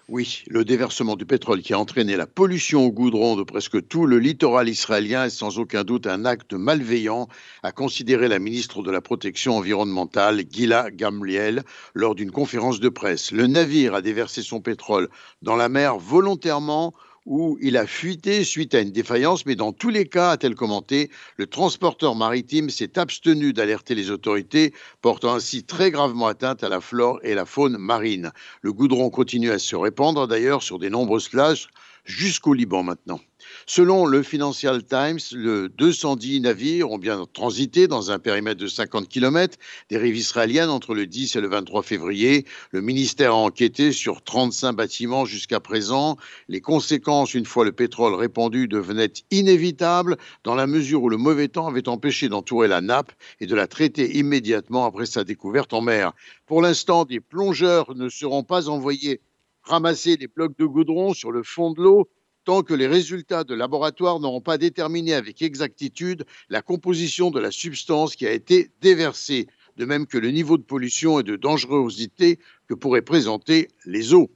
Oui, 0.09 0.45
le 0.49 0.67
déversement 0.67 1.17
du 1.17 1.25
pétrole 1.25 1.63
qui 1.63 1.73
a 1.73 1.79
entraîné 1.79 2.15
la 2.17 2.27
pollution 2.27 2.85
au 2.85 2.93
goudron 2.93 3.37
de 3.37 3.43
presque 3.43 3.89
tout 3.89 4.05
le 4.05 4.19
littoral 4.19 4.69
israélien 4.69 5.25
est 5.25 5.31
sans 5.31 5.59
aucun 5.59 5.83
doute 5.83 6.07
un 6.07 6.27
acte 6.27 6.53
malveillant, 6.53 7.27
a 7.63 7.73
considéré 7.73 8.29
la 8.29 8.39
ministre 8.39 8.83
de 8.83 8.91
la 8.91 9.01
Protection 9.01 9.57
environnementale, 9.57 10.43
Gila 10.51 10.91
Gamliel, 10.91 11.63
lors 11.95 12.15
d'une 12.15 12.33
conférence 12.33 12.81
de 12.81 12.91
presse. 12.91 13.31
Le 13.31 13.47
navire 13.47 13.95
a 13.95 14.03
déversé 14.03 14.43
son 14.43 14.61
pétrole 14.61 15.09
dans 15.41 15.57
la 15.57 15.71
mer 15.71 15.97
volontairement 15.97 16.93
où 17.27 17.59
il 17.61 17.77
a 17.77 17.87
fuité 17.87 18.45
suite 18.45 18.75
à 18.75 18.81
une 18.81 18.93
défaillance, 18.93 19.47
mais 19.47 19.57
dans 19.57 19.73
tous 19.73 19.89
les 19.89 20.07
cas, 20.07 20.31
a-t-elle 20.31 20.55
commenté, 20.55 21.11
le 21.37 21.47
transporteur 21.47 22.15
maritime 22.15 22.71
s'est 22.71 22.99
abstenu 22.99 23.53
d'alerter 23.53 23.95
les 23.95 24.11
autorités, 24.11 24.73
portant 25.01 25.35
ainsi 25.35 25.65
très 25.65 25.91
gravement 25.91 26.27
atteinte 26.27 26.63
à 26.63 26.69
la 26.69 26.81
flore 26.81 27.21
et 27.23 27.35
la 27.35 27.47
faune 27.47 27.79
marine. 27.79 28.33
Le 28.63 28.73
goudron 28.73 29.11
continue 29.11 29.51
à 29.51 29.59
se 29.59 29.77
répandre 29.77 30.29
d'ailleurs 30.29 30.63
sur 30.63 30.79
des 30.79 30.91
nombreuses 30.91 31.29
plages 31.29 31.69
jusqu'au 32.05 32.53
Liban 32.53 32.83
maintenant. 32.83 33.21
Selon 33.67 34.05
le 34.05 34.23
Financial 34.23 34.85
Times, 34.85 35.21
le 35.33 35.71
210 35.71 36.43
navires 36.43 36.91
ont 36.91 36.99
bien 36.99 37.25
transité 37.33 37.89
dans 37.89 38.11
un 38.11 38.19
périmètre 38.19 38.61
de 38.61 38.67
50 38.67 39.09
km 39.09 39.57
des 39.89 39.97
rives 39.97 40.17
israéliennes 40.17 40.69
entre 40.69 40.95
le 40.95 41.07
10 41.07 41.37
et 41.37 41.41
le 41.41 41.49
23 41.49 41.83
février. 41.83 42.45
Le 42.73 42.83
ministère 42.83 43.33
a 43.33 43.37
enquêté 43.37 43.93
sur 43.93 44.23
35 44.23 44.73
bâtiments 44.73 45.25
jusqu'à 45.25 45.61
présent. 45.61 46.19
Les 46.49 46.61
conséquences, 46.61 47.33
une 47.33 47.47
fois 47.47 47.65
le 47.65 47.73
pétrole 47.73 48.15
répandu, 48.15 48.69
devenaient 48.69 49.13
inévitables 49.31 50.19
dans 50.45 50.55
la 50.55 50.67
mesure 50.67 51.03
où 51.03 51.09
le 51.09 51.17
mauvais 51.17 51.49
temps 51.49 51.67
avait 51.67 51.89
empêché 51.89 52.29
d'entourer 52.29 52.69
la 52.69 52.83
nappe 52.83 53.13
et 53.41 53.47
de 53.47 53.55
la 53.55 53.67
traiter 53.67 54.19
immédiatement 54.19 54.85
après 54.85 55.07
sa 55.07 55.25
découverte 55.25 55.73
en 55.73 55.81
mer. 55.81 56.13
Pour 56.45 56.61
l'instant, 56.61 57.07
des 57.07 57.21
plongeurs 57.21 57.95
ne 57.95 58.11
seront 58.11 58.43
pas 58.43 58.69
envoyés 58.69 59.23
ramasser 59.63 60.19
des 60.19 60.29
blocs 60.29 60.59
de 60.59 60.67
goudron 60.67 61.15
sur 61.15 61.33
le 61.33 61.43
fond 61.43 61.73
de 61.73 61.83
l'eau 61.83 62.11
tant 62.45 62.63
que 62.63 62.75
les 62.75 62.87
résultats 62.87 63.45
de 63.45 63.55
laboratoire 63.55 64.21
n'auront 64.21 64.41
pas 64.41 64.59
déterminé 64.59 65.15
avec 65.15 65.43
exactitude 65.43 66.25
la 66.49 66.63
composition 66.63 67.31
de 67.31 67.41
la 67.41 67.51
substance 67.51 68.17
qui 68.17 68.27
a 68.27 68.33
été 68.33 68.71
déversée, 68.81 69.49
de 69.77 69.85
même 69.85 70.07
que 70.07 70.19
le 70.19 70.31
niveau 70.31 70.59
de 70.59 70.63
pollution 70.63 71.21
et 71.21 71.23
de 71.23 71.37
dangerosité 71.37 72.39
que 72.69 72.75
pourraient 72.75 73.03
présenter 73.03 73.69
les 73.87 74.15
eaux. 74.15 74.31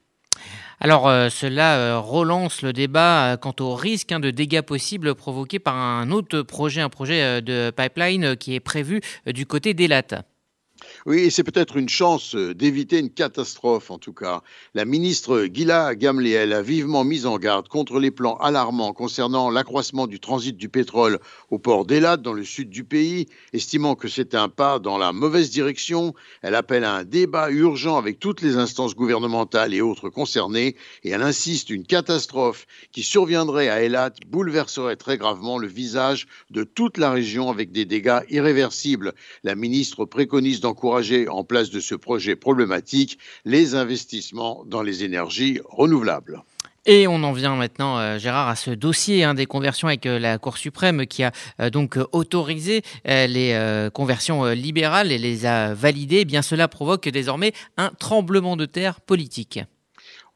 Alors 0.81 1.09
euh, 1.09 1.29
cela 1.29 1.77
euh, 1.77 1.99
relance 1.99 2.63
le 2.63 2.73
débat 2.73 3.33
euh, 3.33 3.37
quant 3.37 3.55
au 3.61 3.75
risque 3.75 4.13
hein, 4.13 4.21
de 4.21 4.31
dégâts 4.31 4.63
possibles 4.63 5.15
provoqués 5.15 5.59
par 5.59 5.75
un 5.75 6.11
autre 6.13 6.43
projet, 6.43 6.81
un 6.81 6.89
projet 6.89 7.43
de 7.43 7.71
pipeline 7.71 8.37
qui 8.37 8.55
est 8.55 8.61
prévu 8.61 9.01
du 9.27 9.45
côté 9.45 9.75
d'Elat. 9.75 10.23
Oui, 11.09 11.31
c'est 11.31 11.43
peut-être 11.43 11.79
une 11.79 11.89
chance 11.89 12.35
euh, 12.35 12.55
d'éviter 12.55 12.99
une 12.99 13.09
catastrophe, 13.09 13.91
en 13.91 13.97
tout 13.97 14.13
cas. 14.13 14.43
La 14.75 14.85
ministre 14.85 15.47
Gila 15.51 15.95
Gamliel 15.95 16.53
a 16.53 16.61
vivement 16.61 17.03
mis 17.03 17.25
en 17.25 17.39
garde 17.39 17.67
contre 17.67 17.99
les 17.99 18.11
plans 18.11 18.37
alarmants 18.37 18.93
concernant 18.93 19.49
l'accroissement 19.49 20.07
du 20.07 20.21
transit 20.21 20.55
du 20.55 20.69
pétrole 20.69 21.19
au 21.51 21.59
port 21.59 21.87
d'Elat, 21.87 22.19
dans 22.19 22.35
le 22.35 22.45
sud 22.45 22.69
du 22.69 22.85
pays, 22.85 23.25
estimant 23.55 23.95
que 23.95 24.07
c'est 24.07 24.35
un 24.35 24.51
pas 24.51 24.79
dans 24.81 24.99
la 24.99 25.15
mauvaise 25.15 25.49
direction. 25.49 26.13
Elle 26.43 26.55
appelle 26.55 26.85
à 26.85 26.97
un 26.97 27.05
débat 27.05 27.51
urgent 27.51 27.97
avec 27.97 28.19
toutes 28.19 28.43
les 28.43 28.59
instances 28.59 28.95
gouvernementales 28.95 29.73
et 29.73 29.81
autres 29.81 30.11
concernées, 30.11 30.77
et 31.05 31.09
elle 31.09 31.23
insiste 31.23 31.71
une 31.71 31.87
catastrophe 31.87 32.67
qui 32.93 33.03
surviendrait 33.03 33.71
à 33.71 33.83
Elat 33.83 34.13
bouleverserait 34.27 34.97
très 34.97 35.17
gravement 35.17 35.57
le 35.57 35.69
visage 35.69 36.27
de 36.51 36.65
toute 36.65 36.99
la 36.99 37.11
région 37.11 37.49
avec 37.49 37.73
des 37.73 37.87
dégâts 37.87 38.21
irréversibles. 38.29 39.15
La 39.43 39.55
ministre 39.55 40.05
préconise 40.05 40.61
d'encourager 40.61 40.98
en 41.29 41.45
place 41.45 41.71
de 41.71 41.81
ce 41.81 41.95
projet 41.95 42.37
problématique 42.37 43.19
les 43.45 43.75
investissements 43.75 44.65
dans 44.67 44.83
les 44.83 45.05
énergies 45.05 45.61
renouvelables. 45.65 46.43
Et 46.87 47.07
on 47.07 47.23
en 47.23 47.33
vient 47.33 47.55
maintenant, 47.55 47.99
euh, 47.99 48.19
Gérard, 48.19 48.49
à 48.49 48.57
ce 48.57 48.71
dossier 48.71 49.23
hein, 49.23 49.35
des 49.35 49.45
conversions 49.45 49.89
avec 49.89 50.07
euh, 50.07 50.19
la 50.19 50.39
Cour 50.39 50.57
suprême 50.57 51.07
qui 51.07 51.23
a 51.23 51.33
euh, 51.61 51.69
donc 51.69 51.99
autorisé 52.13 52.83
les 53.05 53.89
conversions 53.93 54.45
libérales 54.47 55.13
et 55.13 55.19
les 55.19 55.45
a 55.45 55.75
validées. 55.75 56.21
Eh 56.21 56.25
bien, 56.25 56.43
cela 56.43 56.67
provoque 56.69 57.09
désormais 57.09 57.53
un 57.77 57.91
tremblement 57.99 58.57
de 58.57 58.65
terre 58.65 59.01
politique 59.01 59.61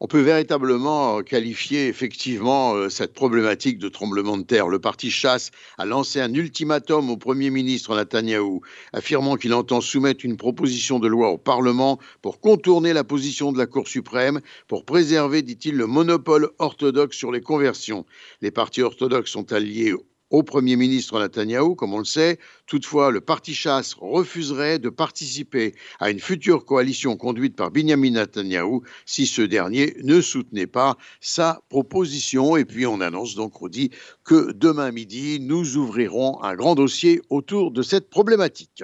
on 0.03 0.07
peut 0.07 0.19
véritablement 0.19 1.23
qualifier 1.23 1.87
effectivement 1.87 2.73
euh, 2.73 2.89
cette 2.89 3.13
problématique 3.13 3.77
de 3.79 3.87
tremblement 3.87 4.35
de 4.35 4.43
terre. 4.43 4.67
Le 4.67 4.77
parti 4.77 5.09
chasse 5.09 5.51
a 5.77 5.85
lancé 5.85 6.19
un 6.19 6.33
ultimatum 6.33 7.09
au 7.09 7.15
Premier 7.15 7.49
ministre 7.49 7.95
Netanyahou, 7.95 8.59
affirmant 8.91 9.37
qu'il 9.37 9.53
entend 9.53 9.79
soumettre 9.79 10.25
une 10.25 10.35
proposition 10.35 10.99
de 10.99 11.07
loi 11.07 11.29
au 11.29 11.37
Parlement 11.37 11.99
pour 12.21 12.41
contourner 12.41 12.91
la 12.91 13.05
position 13.05 13.53
de 13.53 13.57
la 13.57 13.65
Cour 13.65 13.87
suprême, 13.87 14.41
pour 14.67 14.83
préserver, 14.83 15.41
dit-il, 15.41 15.77
le 15.77 15.87
monopole 15.87 16.49
orthodoxe 16.59 17.15
sur 17.15 17.31
les 17.31 17.41
conversions. 17.41 18.05
Les 18.41 18.51
partis 18.51 18.81
orthodoxes 18.81 19.31
sont 19.31 19.53
alliés 19.53 19.93
au 20.33 20.41
Premier 20.41 20.75
ministre 20.75 21.19
Netanyahou, 21.19 21.75
comme 21.75 21.93
on 21.93 21.99
le 21.99 22.05
sait. 22.05 22.39
Toutefois, 22.65 23.11
le 23.11 23.21
parti 23.21 23.53
chasse 23.53 23.93
refuserait 23.93 24.79
de 24.79 24.89
participer 24.89 25.75
à 25.99 26.09
une 26.09 26.19
future 26.19 26.65
coalition 26.65 27.15
conduite 27.17 27.55
par 27.55 27.69
Benjamin 27.69 28.09
Netanyahou 28.09 28.81
si 29.05 29.27
ce 29.27 29.43
dernier 29.43 29.95
ne 30.03 30.21
soutenait 30.21 30.65
pas 30.65 30.97
sa 31.21 31.61
proposition. 31.69 32.57
Et 32.57 32.65
puis 32.65 32.87
on 32.87 32.99
annonce 32.99 33.35
donc, 33.35 33.53
Rodi, 33.53 33.91
que 34.23 34.51
demain 34.53 34.91
midi, 34.91 35.39
nous 35.39 35.77
ouvrirons 35.77 36.41
un 36.41 36.55
grand 36.55 36.73
dossier 36.73 37.21
autour 37.29 37.69
de 37.69 37.83
cette 37.83 38.09
problématique. 38.09 38.83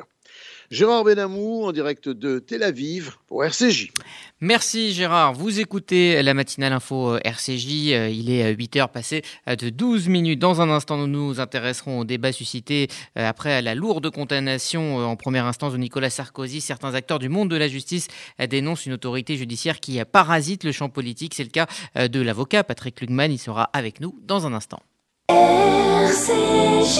Gérard 0.72 1.04
Benamou 1.04 1.66
en 1.66 1.72
direct 1.72 2.10
de 2.10 2.38
Tel 2.38 2.62
Aviv 2.62 3.14
pour 3.28 3.44
RCJ. 3.44 3.92
Merci 4.40 4.94
Gérard. 4.94 5.34
Vous 5.34 5.60
écoutez 5.60 6.22
la 6.22 6.36
matinale 6.36 6.74
info 6.74 7.16
euh, 7.16 7.20
RCJ. 7.24 7.92
Euh, 7.92 8.10
il 8.10 8.30
est 8.30 8.54
8 8.54 8.76
heures 8.76 8.90
passées 8.90 9.24
euh, 9.48 9.56
de 9.56 9.72
12 9.72 10.10
minutes. 10.10 10.38
Dans 10.38 10.62
un 10.62 10.70
instant, 10.70 10.98
nous 10.98 11.08
nous 11.08 11.40
intéresserons 11.40 12.02
au 12.02 12.06
débat 12.06 12.32
suscité 12.32 12.88
après 13.16 13.64
la 13.64 13.74
lourde 13.74 14.12
condamnation 14.12 14.98
en 14.98 15.16
première 15.16 15.46
instance 15.46 15.74
de 15.74 15.78
Nicolas 15.78 16.12
Sarkozy. 16.12 16.62
Certains 16.62 16.94
acteurs 16.94 17.18
du 17.18 17.30
monde 17.30 17.50
de 17.50 17.56
la 17.56 17.68
justice 17.68 18.08
dénoncent 18.48 18.86
une 18.86 18.94
autorité 18.94 19.38
judiciaire 19.38 19.80
qui 19.80 20.00
parasite 20.06 20.64
le 20.64 20.72
champ 20.72 20.90
politique. 20.90 21.34
C'est 21.34 21.44
le 21.44 21.50
cas 21.50 21.66
de 21.96 22.22
l'avocat 22.22 22.64
Patrick 22.64 23.02
Lugman. 23.02 23.32
Il 23.32 23.40
sera 23.40 23.64
avec 23.74 24.02
nous 24.02 24.16
dans 24.22 24.46
un 24.46 24.54
instant. 24.54 24.82
RCJ. 25.30 27.00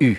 E 0.00 0.18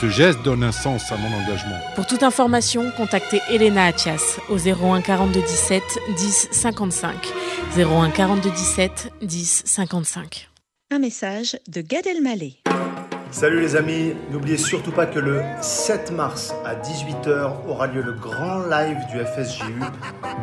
Ce 0.00 0.08
geste 0.08 0.44
donne 0.44 0.62
un 0.62 0.70
sens 0.70 1.10
à 1.10 1.16
mon 1.16 1.26
engagement. 1.26 1.76
Pour 1.96 2.06
toute 2.06 2.22
information, 2.22 2.92
contactez 2.96 3.40
Elena 3.50 3.86
Atias 3.86 4.38
au 4.48 4.56
01 4.56 5.00
42 5.00 5.40
17 5.40 5.82
10 6.16 6.48
55. 6.52 7.14
01 7.76 8.10
42 8.10 8.48
17 8.48 9.12
10 9.22 9.62
55. 9.66 10.50
Un 10.92 11.00
message 11.00 11.58
de 11.66 11.80
Gad 11.80 12.06
Elmaleh. 12.06 12.58
Salut 13.32 13.60
les 13.60 13.74
amis, 13.74 14.12
n'oubliez 14.30 14.56
surtout 14.56 14.92
pas 14.92 15.04
que 15.04 15.18
le 15.18 15.42
7 15.60 16.12
mars 16.12 16.54
à 16.64 16.76
18h 16.76 17.66
aura 17.68 17.88
lieu 17.88 18.00
le 18.00 18.12
grand 18.12 18.60
live 18.70 18.98
du 19.10 19.18
FSJU. 19.18 19.80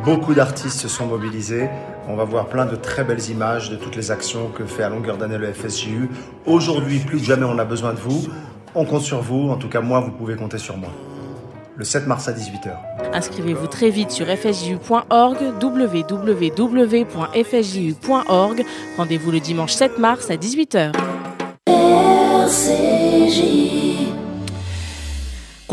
Beaucoup 0.04 0.34
d'artistes 0.34 0.82
se 0.82 0.90
sont 0.90 1.08
mobilisés. 1.08 1.70
On 2.10 2.18
va 2.18 2.26
voir 2.26 2.48
plein 2.48 2.66
de 2.66 2.76
très 2.76 3.06
belles 3.06 3.30
images 3.30 3.70
de 3.70 3.78
toutes 3.78 3.96
les 3.96 4.12
actions 4.12 4.50
que 4.50 4.66
fait 4.66 4.84
à 4.84 4.90
longueur 4.90 5.18
d'année 5.18 5.38
le 5.38 5.54
FSJU. 5.54 6.10
Aujourd'hui, 6.46 7.00
plus 7.00 7.20
que 7.20 7.24
jamais, 7.24 7.46
on 7.46 7.58
a 7.58 7.66
besoin 7.66 7.94
de 7.94 8.00
vous. 8.00 8.28
On 8.75 8.86
compte 8.86 9.01
sur 9.03 9.22
vous. 9.22 9.50
En 9.50 9.55
tout 9.55 9.70
cas, 9.70 9.82
moi, 9.82 10.00
vous 10.01 10.12
pouvez 10.12 10.36
compter 10.36 10.58
sur 10.58 10.77
moi. 10.77 10.89
Le 11.77 11.84
7 11.84 12.08
mars 12.08 12.27
à 12.27 12.34
18h. 12.34 12.72
Inscrivez-vous 13.13 13.67
très 13.67 13.89
vite 13.89 14.12
sur 14.12 14.27
fsju.org, 14.27 15.38
www.fsju.org. 15.62 16.55
Rendez-vous 18.98 19.32
le 19.32 19.39
dimanche 19.39 19.74
7 19.74 19.98
mars 20.00 20.29
à 20.29 20.36
18h. 20.36 20.91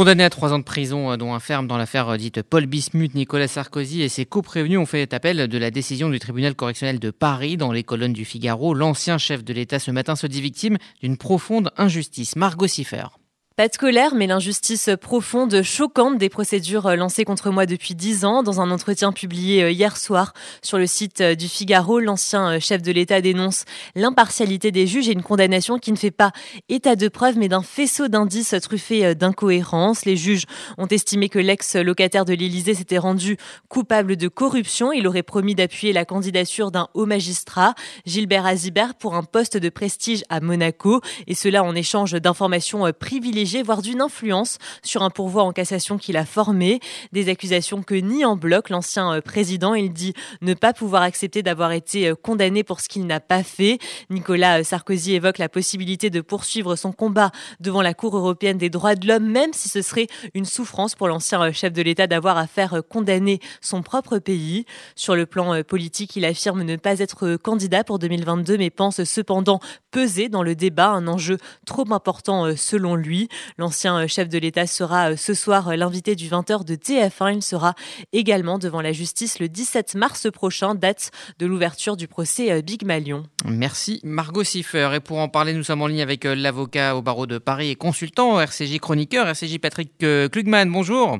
Condamné 0.02 0.24
à 0.24 0.30
trois 0.30 0.52
ans 0.52 0.58
de 0.58 0.64
prison, 0.64 1.12
euh, 1.12 1.16
dont 1.16 1.32
un 1.32 1.38
ferme 1.38 1.68
dans 1.68 1.76
l'affaire 1.76 2.08
euh, 2.08 2.16
dite 2.16 2.42
Paul 2.42 2.66
Bismuth, 2.66 3.14
Nicolas 3.14 3.46
Sarkozy 3.46 4.02
et 4.02 4.08
ses 4.08 4.26
co-prévenus 4.26 4.80
ont 4.80 4.84
fait 4.84 5.14
appel 5.14 5.46
de 5.46 5.58
la 5.58 5.70
décision 5.70 6.10
du 6.10 6.18
tribunal 6.18 6.56
correctionnel 6.56 6.98
de 6.98 7.12
Paris 7.12 7.56
dans 7.56 7.70
les 7.70 7.84
colonnes 7.84 8.12
du 8.12 8.24
Figaro. 8.24 8.74
L'ancien 8.74 9.16
chef 9.16 9.44
de 9.44 9.52
l'État 9.52 9.78
ce 9.78 9.92
matin 9.92 10.16
se 10.16 10.26
dit 10.26 10.40
victime 10.40 10.76
d'une 11.02 11.16
profonde 11.16 11.70
injustice. 11.76 12.34
Margot 12.34 12.66
Siffer. 12.66 13.21
Pas 13.62 13.68
de 13.68 13.76
colère, 13.76 14.16
mais 14.16 14.26
l'injustice 14.26 14.90
profonde, 15.00 15.62
choquante 15.62 16.18
des 16.18 16.28
procédures 16.28 16.96
lancées 16.96 17.24
contre 17.24 17.50
moi 17.52 17.64
depuis 17.64 17.94
dix 17.94 18.24
ans. 18.24 18.42
Dans 18.42 18.60
un 18.60 18.72
entretien 18.72 19.12
publié 19.12 19.62
euh, 19.62 19.70
hier 19.70 19.96
soir 19.96 20.34
sur 20.62 20.78
le 20.78 20.88
site 20.88 21.20
euh, 21.20 21.36
du 21.36 21.46
Figaro, 21.46 22.00
l'ancien 22.00 22.54
euh, 22.54 22.58
chef 22.58 22.82
de 22.82 22.90
l'État 22.90 23.20
dénonce 23.20 23.64
l'impartialité 23.94 24.72
des 24.72 24.88
juges 24.88 25.08
et 25.08 25.12
une 25.12 25.22
condamnation 25.22 25.78
qui 25.78 25.92
ne 25.92 25.96
fait 25.96 26.10
pas 26.10 26.32
état 26.68 26.96
de 26.96 27.06
preuve, 27.06 27.38
mais 27.38 27.46
d'un 27.46 27.62
faisceau 27.62 28.08
d'indices 28.08 28.56
truffés 28.60 29.14
d'incohérences. 29.14 30.06
Les 30.06 30.16
juges 30.16 30.46
ont 30.76 30.88
estimé 30.88 31.28
que 31.28 31.38
l'ex-locataire 31.38 32.24
de 32.24 32.34
l'Élysée 32.34 32.74
s'était 32.74 32.98
rendu 32.98 33.36
coupable 33.68 34.16
de 34.16 34.26
corruption. 34.26 34.90
Il 34.90 35.06
aurait 35.06 35.22
promis 35.22 35.54
d'appuyer 35.54 35.92
la 35.92 36.04
candidature 36.04 36.72
d'un 36.72 36.88
haut 36.94 37.06
magistrat, 37.06 37.76
Gilbert 38.06 38.44
Azibert, 38.44 38.96
pour 38.96 39.14
un 39.14 39.22
poste 39.22 39.56
de 39.56 39.68
prestige 39.68 40.24
à 40.30 40.40
Monaco, 40.40 41.00
et 41.28 41.36
cela 41.36 41.62
en 41.62 41.76
échange 41.76 42.10
d'informations 42.14 42.90
privilégiées 42.98 43.51
voire 43.60 43.82
d'une 43.82 44.00
influence 44.00 44.56
sur 44.82 45.02
un 45.02 45.10
pourvoi 45.10 45.42
en 45.42 45.52
cassation 45.52 45.98
qu'il 45.98 46.16
a 46.16 46.24
formé. 46.24 46.80
Des 47.12 47.28
accusations 47.28 47.82
que 47.82 47.94
nie 47.94 48.24
en 48.24 48.36
bloc 48.36 48.70
l'ancien 48.70 49.12
euh, 49.12 49.20
président. 49.20 49.74
Il 49.74 49.92
dit 49.92 50.14
ne 50.40 50.54
pas 50.54 50.72
pouvoir 50.72 51.02
accepter 51.02 51.42
d'avoir 51.42 51.72
été 51.72 52.08
euh, 52.08 52.14
condamné 52.14 52.64
pour 52.64 52.80
ce 52.80 52.88
qu'il 52.88 53.06
n'a 53.06 53.20
pas 53.20 53.42
fait. 53.42 53.78
Nicolas 54.08 54.60
euh, 54.60 54.62
Sarkozy 54.64 55.14
évoque 55.14 55.38
la 55.38 55.48
possibilité 55.48 56.08
de 56.08 56.20
poursuivre 56.20 56.76
son 56.76 56.92
combat 56.92 57.32
devant 57.60 57.82
la 57.82 57.92
Cour 57.92 58.16
européenne 58.16 58.56
des 58.56 58.70
droits 58.70 58.94
de 58.94 59.06
l'homme, 59.06 59.28
même 59.28 59.52
si 59.52 59.68
ce 59.68 59.82
serait 59.82 60.06
une 60.34 60.44
souffrance 60.44 60.94
pour 60.94 61.08
l'ancien 61.08 61.52
chef 61.52 61.72
de 61.72 61.82
l'État 61.82 62.06
d'avoir 62.06 62.38
à 62.38 62.46
faire 62.46 62.82
condamner 62.88 63.40
son 63.60 63.82
propre 63.82 64.18
pays. 64.18 64.64
Sur 64.94 65.16
le 65.16 65.26
plan 65.26 65.62
politique, 65.64 66.16
il 66.16 66.24
affirme 66.24 66.62
ne 66.62 66.76
pas 66.76 67.00
être 67.00 67.36
candidat 67.36 67.82
pour 67.84 67.98
2022, 67.98 68.56
mais 68.56 68.70
pense 68.70 69.02
cependant 69.02 69.60
peser 69.90 70.28
dans 70.28 70.42
le 70.42 70.54
débat, 70.54 70.88
un 70.88 71.08
enjeu 71.08 71.38
trop 71.66 71.90
important 71.90 72.54
selon 72.56 72.94
lui. 72.94 73.28
L'ancien 73.58 73.98
euh, 73.98 74.06
chef 74.06 74.28
de 74.28 74.38
l'État 74.38 74.66
sera 74.66 75.10
euh, 75.10 75.16
ce 75.16 75.34
soir 75.34 75.68
euh, 75.68 75.76
l'invité 75.76 76.14
du 76.14 76.28
20h 76.28 76.64
de 76.64 76.74
TF1. 76.74 77.36
Il 77.36 77.42
sera 77.42 77.74
également 78.12 78.58
devant 78.58 78.80
la 78.80 78.92
justice 78.92 79.38
le 79.38 79.48
17 79.48 79.94
mars 79.94 80.30
prochain, 80.30 80.74
date 80.74 81.10
de 81.38 81.46
l'ouverture 81.46 81.96
du 81.96 82.08
procès 82.08 82.62
Big 82.62 82.84
Malion. 82.84 83.24
Merci 83.44 84.00
Margot 84.04 84.44
Siffer. 84.44 84.90
Et 84.94 85.00
pour 85.00 85.18
en 85.18 85.28
parler, 85.28 85.52
nous 85.52 85.62
sommes 85.62 85.82
en 85.82 85.86
ligne 85.86 86.02
avec 86.02 86.24
l'avocat 86.24 86.96
au 86.96 87.02
barreau 87.02 87.26
de 87.26 87.38
Paris 87.38 87.70
et 87.70 87.76
consultant 87.76 88.40
RCJ 88.40 88.78
chroniqueur, 88.78 89.26
RCJ 89.28 89.58
Patrick 89.58 89.92
Klugman. 89.98 90.70
Bonjour. 90.70 91.18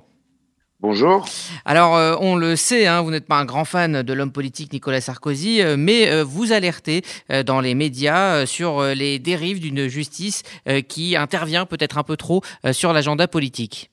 Bonjour. 0.83 1.27
Alors, 1.65 1.95
euh, 1.95 2.17
on 2.19 2.35
le 2.35 2.57
sait, 2.57 2.89
hein, 2.89 3.03
vous 3.03 3.13
n'êtes 3.13 3.29
pas 3.29 3.37
un 3.37 3.45
grand 3.45 3.65
fan 3.65 4.03
de 4.03 4.13
l'homme 4.13 4.33
politique 4.33 4.73
Nicolas 4.73 5.01
Sarkozy, 5.01 5.63
euh, 5.63 5.77
mais 5.79 6.11
euh, 6.11 6.25
vous 6.25 6.51
alertez 6.51 7.03
dans 7.47 7.61
les 7.61 7.77
médias 7.77 8.47
sur 8.47 8.83
les 8.83 9.21
dérives 9.21 9.61
d'une 9.61 9.87
justice 9.87 10.43
qui 10.89 11.15
intervient 11.15 11.67
peut-être 11.67 11.99
un 11.99 12.03
peu 12.03 12.17
trop 12.17 12.43
sur 12.73 12.93
l'agenda 12.93 13.29
politique. 13.29 13.93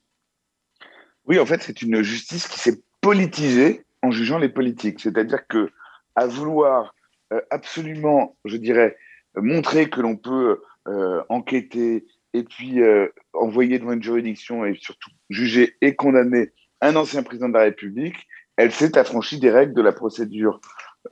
Oui, 1.26 1.38
en 1.38 1.46
fait, 1.46 1.62
c'est 1.62 1.80
une 1.80 2.02
justice 2.02 2.48
qui 2.48 2.58
s'est 2.58 2.82
politisée 3.00 3.84
en 4.02 4.10
jugeant 4.10 4.38
les 4.38 4.48
politiques. 4.48 4.98
C'est-à-dire 4.98 5.46
que 5.46 5.70
à 6.16 6.26
vouloir 6.26 6.94
absolument, 7.50 8.36
je 8.44 8.56
dirais, 8.56 8.96
montrer 9.36 9.88
que 9.88 10.00
l'on 10.00 10.16
peut 10.16 10.60
enquêter 11.28 12.04
et 12.34 12.42
puis 12.42 12.80
envoyer 13.32 13.78
devant 13.78 13.92
une 13.92 14.02
juridiction 14.02 14.64
et 14.64 14.74
surtout 14.74 15.10
juger 15.30 15.76
et 15.80 15.94
condamner 15.94 16.50
un 16.80 16.96
ancien 16.96 17.22
président 17.22 17.48
de 17.48 17.54
la 17.54 17.64
République, 17.64 18.26
elle 18.56 18.72
s'est 18.72 18.98
affranchie 18.98 19.38
des 19.38 19.50
règles 19.50 19.74
de 19.74 19.82
la 19.82 19.92
procédure, 19.92 20.60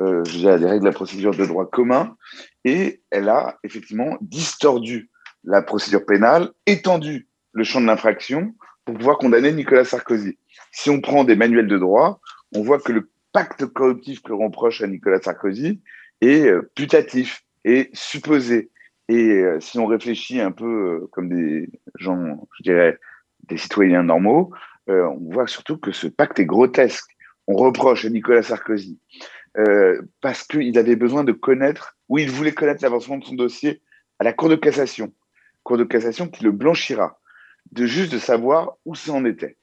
euh, 0.01 0.23
des 0.23 0.67
règles 0.67 0.81
de 0.81 0.85
la 0.85 0.93
procédure 0.93 1.35
de 1.35 1.47
droit 1.47 1.69
commun, 1.69 2.17
et 2.65 3.03
elle 3.11 3.29
a 3.29 3.59
effectivement 3.65 4.19
distordu 4.21 5.11
la 5.45 5.63
procédure 5.63 6.05
pénale, 6.05 6.51
étendu 6.67 7.29
le 7.53 7.65
champ 7.65 7.81
de 7.81 7.87
l'infraction 7.87 8.55
pour 8.85 8.97
pouvoir 8.97 9.19
condamner 9.19 9.53
Nicolas 9.53 9.85
Sarkozy. 9.85 10.39
Si 10.73 10.91
on 10.91 11.01
prend 11.01 11.25
des 11.25 11.37
manuels 11.37 11.69
de 11.69 11.79
droit, 11.79 12.21
on 12.55 12.63
voit 12.63 12.81
que 12.81 12.93
le 12.93 13.11
pacte 13.33 13.67
corruptif 13.67 14.23
que 14.23 14.31
l'on 14.31 14.47
reproche 14.47 14.83
à 14.83 14.87
Nicolas 14.87 15.21
Sarkozy 15.21 15.81
est 16.21 16.47
euh, 16.47 16.71
putatif 16.75 17.45
et 17.65 17.91
supposé. 17.93 18.71
Et 19.09 19.15
euh, 19.15 19.61
si 19.61 19.79
on 19.79 19.87
réfléchit 19.87 20.41
un 20.41 20.53
peu 20.53 20.65
euh, 20.65 21.09
comme 21.13 21.29
des 21.29 21.71
gens, 21.97 22.47
je 22.59 22.63
dirais, 22.63 22.99
des 23.49 23.57
citoyens 23.57 24.03
normaux, 24.03 24.53
euh, 24.89 25.07
on 25.07 25.33
voit 25.33 25.47
surtout 25.47 25.79
que 25.79 25.93
ce 25.93 26.07
pacte 26.07 26.39
est 26.39 26.47
grotesque. 26.47 27.11
On 27.47 27.57
reproche 27.57 28.05
à 28.05 28.11
Nicolas 28.11 28.43
Sarkozy 28.43 28.99
euh, 29.57 30.01
parce 30.21 30.45
qu'il 30.45 30.79
avait 30.79 30.97
besoin 30.97 31.25
de 31.25 31.33
connaître, 31.33 31.97
ou 32.09 32.19
il 32.19 32.31
voulait 32.31 32.53
connaître 32.53 32.83
l'avancement 32.83 33.19
de 33.19 33.25
son 33.25 33.35
dossier 33.35 33.83
à 34.19 34.25
la 34.25 34.33
Cour 34.33 34.49
de 34.49 34.57
cassation. 34.57 35.13
Cour 35.63 35.79
de 35.79 35.85
cassation 35.85 36.29
qui 36.29 36.45
le 36.45 36.53
blanchira, 36.53 37.19
de 37.73 37.87
juste 37.87 38.13
de 38.13 38.19
savoir 38.19 38.77
où 38.85 38.95
ça 38.95 39.13
en 39.13 39.25
était, 39.25 39.57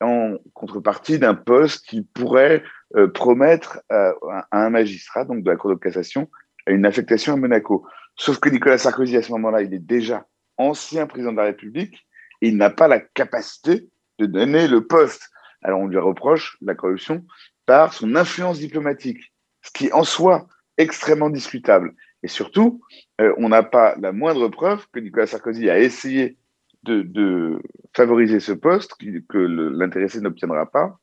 en 0.00 0.36
contrepartie 0.54 1.18
d'un 1.18 1.34
poste 1.34 1.86
qui 1.86 2.02
pourrait 2.02 2.62
euh, 2.96 3.08
promettre 3.08 3.80
à 3.90 4.14
un 4.52 4.70
magistrat, 4.70 5.24
donc 5.24 5.42
de 5.42 5.50
la 5.50 5.56
Cour 5.56 5.70
de 5.70 5.76
cassation, 5.76 6.30
une 6.66 6.86
affectation 6.86 7.34
à 7.34 7.36
Monaco. 7.36 7.86
Sauf 8.16 8.38
que 8.38 8.48
Nicolas 8.48 8.78
Sarkozy, 8.78 9.16
à 9.16 9.22
ce 9.22 9.32
moment-là, 9.32 9.62
il 9.62 9.72
est 9.74 9.78
déjà 9.78 10.26
ancien 10.56 11.06
président 11.06 11.32
de 11.32 11.38
la 11.38 11.44
République 11.44 12.06
et 12.42 12.48
il 12.48 12.56
n'a 12.56 12.70
pas 12.70 12.88
la 12.88 13.00
capacité 13.00 13.88
de 14.20 14.26
donner 14.26 14.68
le 14.68 14.86
poste. 14.86 15.30
Alors 15.62 15.80
on 15.80 15.86
lui 15.86 15.98
reproche 15.98 16.56
la 16.60 16.74
corruption 16.74 17.24
par 17.66 17.92
son 17.92 18.14
influence 18.16 18.58
diplomatique, 18.58 19.32
ce 19.62 19.70
qui 19.72 19.92
en 19.92 20.04
soi 20.04 20.46
extrêmement 20.76 21.30
discutable. 21.30 21.94
Et 22.22 22.28
surtout, 22.28 22.80
euh, 23.20 23.32
on 23.38 23.48
n'a 23.48 23.62
pas 23.62 23.94
la 23.98 24.12
moindre 24.12 24.48
preuve 24.48 24.86
que 24.92 25.00
Nicolas 25.00 25.26
Sarkozy 25.26 25.70
a 25.70 25.78
essayé 25.78 26.36
de, 26.82 27.60
favoriser 27.94 28.40
ce 28.40 28.52
poste, 28.52 28.94
que 29.28 29.38
l'intéressé 29.38 30.20
n'obtiendra 30.20 30.70
pas. 30.70 30.98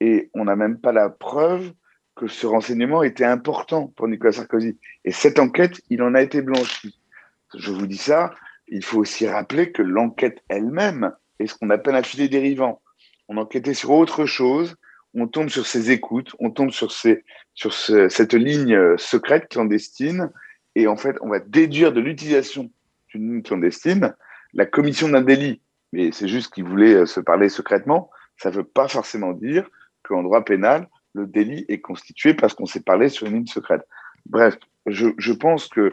Et 0.00 0.30
on 0.34 0.44
n'a 0.44 0.56
même 0.56 0.80
pas 0.80 0.92
la 0.92 1.08
preuve 1.10 1.72
que 2.16 2.26
ce 2.26 2.46
renseignement 2.46 3.02
était 3.02 3.24
important 3.24 3.88
pour 3.88 4.08
Nicolas 4.08 4.32
Sarkozy. 4.32 4.78
Et 5.04 5.12
cette 5.12 5.38
enquête, 5.38 5.80
il 5.90 6.02
en 6.02 6.14
a 6.14 6.22
été 6.22 6.42
blanchi. 6.42 6.98
Je 7.54 7.70
vous 7.70 7.86
dis 7.86 7.98
ça, 7.98 8.32
il 8.68 8.84
faut 8.84 8.98
aussi 8.98 9.28
rappeler 9.28 9.72
que 9.72 9.82
l'enquête 9.82 10.42
elle-même 10.48 11.12
et 11.38 11.46
ce 11.46 11.54
qu'on 11.54 11.70
appelle 11.70 11.94
un 11.94 12.02
filet 12.02 12.28
dérivant. 12.28 12.80
On 13.28 13.36
enquêtait 13.36 13.74
sur 13.74 13.90
autre 13.90 14.26
chose, 14.26 14.76
on 15.14 15.26
tombe 15.26 15.48
sur 15.48 15.66
ces 15.66 15.90
écoutes, 15.90 16.34
on 16.38 16.50
tombe 16.50 16.70
sur, 16.70 16.92
ces, 16.92 17.24
sur 17.54 17.72
cette 17.72 18.34
ligne 18.34 18.74
euh, 18.74 18.96
secrète 18.96 19.48
clandestine, 19.48 20.30
et 20.74 20.86
en 20.86 20.96
fait, 20.96 21.16
on 21.22 21.28
va 21.28 21.40
déduire 21.40 21.92
de 21.92 22.00
l'utilisation 22.00 22.70
d'une 23.08 23.32
ligne 23.32 23.42
clandestine 23.42 24.14
la 24.52 24.66
commission 24.66 25.08
d'un 25.08 25.22
délit. 25.22 25.60
Mais 25.92 26.12
c'est 26.12 26.28
juste 26.28 26.52
qu'ils 26.52 26.64
voulaient 26.64 26.94
euh, 26.94 27.06
se 27.06 27.20
parler 27.20 27.48
secrètement. 27.48 28.10
Ça 28.36 28.50
ne 28.50 28.56
veut 28.56 28.64
pas 28.64 28.88
forcément 28.88 29.32
dire 29.32 29.68
qu'en 30.02 30.22
droit 30.22 30.44
pénal, 30.44 30.88
le 31.14 31.26
délit 31.26 31.64
est 31.68 31.80
constitué 31.80 32.34
parce 32.34 32.54
qu'on 32.54 32.66
s'est 32.66 32.82
parlé 32.82 33.08
sur 33.08 33.26
une 33.26 33.34
ligne 33.34 33.46
secrète. 33.46 33.82
Bref, 34.26 34.58
je, 34.86 35.08
je 35.16 35.32
pense 35.32 35.68
que 35.68 35.92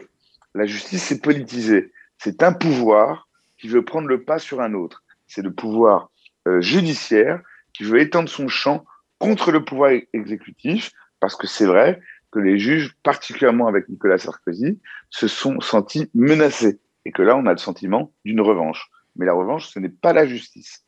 la 0.54 0.66
justice 0.66 1.02
s'est 1.02 1.20
politisée. 1.20 1.92
C'est 2.18 2.42
un 2.42 2.52
pouvoir 2.52 3.28
qui 3.58 3.68
veut 3.68 3.84
prendre 3.84 4.08
le 4.08 4.22
pas 4.22 4.38
sur 4.38 4.60
un 4.60 4.74
autre 4.74 5.03
c'est 5.26 5.42
le 5.42 5.52
pouvoir 5.52 6.10
euh, 6.46 6.60
judiciaire 6.60 7.40
qui 7.72 7.84
veut 7.84 8.00
étendre 8.00 8.28
son 8.28 8.48
champ 8.48 8.84
contre 9.18 9.50
le 9.50 9.64
pouvoir 9.64 9.92
exécutif, 10.12 10.90
parce 11.20 11.36
que 11.36 11.46
c'est 11.46 11.66
vrai 11.66 12.00
que 12.30 12.38
les 12.38 12.58
juges, 12.58 12.94
particulièrement 13.02 13.68
avec 13.68 13.88
Nicolas 13.88 14.18
Sarkozy, 14.18 14.80
se 15.10 15.28
sont 15.28 15.60
sentis 15.60 16.10
menacés, 16.14 16.80
et 17.04 17.12
que 17.12 17.22
là, 17.22 17.36
on 17.36 17.46
a 17.46 17.52
le 17.52 17.58
sentiment 17.58 18.12
d'une 18.24 18.40
revanche. 18.40 18.90
Mais 19.16 19.26
la 19.26 19.32
revanche, 19.32 19.68
ce 19.68 19.78
n'est 19.78 19.88
pas 19.88 20.12
la 20.12 20.26
justice. 20.26 20.84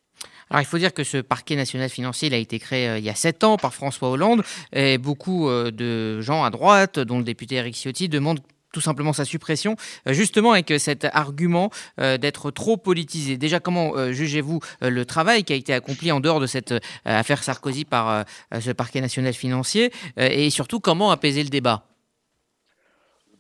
Alors 0.51 0.63
il 0.63 0.65
faut 0.65 0.79
dire 0.79 0.95
que 0.95 1.05
ce 1.05 1.19
parquet 1.19 1.57
national 1.57 1.89
financier 1.89 2.33
a 2.33 2.37
été 2.37 2.59
créé 2.59 2.89
euh, 2.89 2.99
il 2.99 3.05
y 3.05 3.11
a 3.11 3.15
sept 3.15 3.43
ans 3.43 3.57
par 3.57 3.75
François 3.75 4.11
Hollande 4.11 4.43
et 4.73 4.97
beaucoup 4.97 5.49
euh, 5.49 5.71
de 5.71 6.21
gens 6.21 6.45
à 6.45 6.51
droite, 6.51 6.99
dont 7.01 7.19
le 7.19 7.25
député 7.25 7.57
Eric 7.57 7.75
Ciotti, 7.75 8.09
demandent 8.09 8.41
tout 8.77 8.83
simplement 8.83 9.15
sa 9.15 9.25
suppression, 9.25 9.75
justement 10.05 10.53
avec 10.53 10.71
cet 10.79 11.07
argument 11.11 11.71
d'être 11.97 12.51
trop 12.51 12.77
politisé. 12.77 13.39
Déjà, 13.39 13.59
comment 13.59 14.13
jugez-vous 14.13 14.61
le 14.83 15.05
travail 15.07 15.45
qui 15.45 15.55
a 15.55 15.57
été 15.57 15.73
accompli 15.73 16.13
en 16.13 16.21
dehors 16.21 16.41
de 16.41 16.47
cette 16.47 16.75
affaire 17.07 17.43
Sarkozy 17.43 17.87
par 17.87 18.27
ce 18.53 18.71
parquet 18.73 19.01
national 19.01 19.33
financier 19.33 19.91
et 20.19 20.51
surtout 20.51 20.79
comment 20.79 21.11
apaiser 21.11 21.43
le 21.43 21.49
débat? 21.49 21.85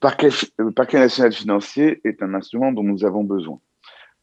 Le 0.02 0.70
parquet 0.70 0.98
national 0.98 1.32
financier 1.32 2.00
est 2.04 2.22
un 2.22 2.32
instrument 2.32 2.72
dont 2.72 2.84
nous 2.84 3.04
avons 3.04 3.24
besoin. 3.24 3.60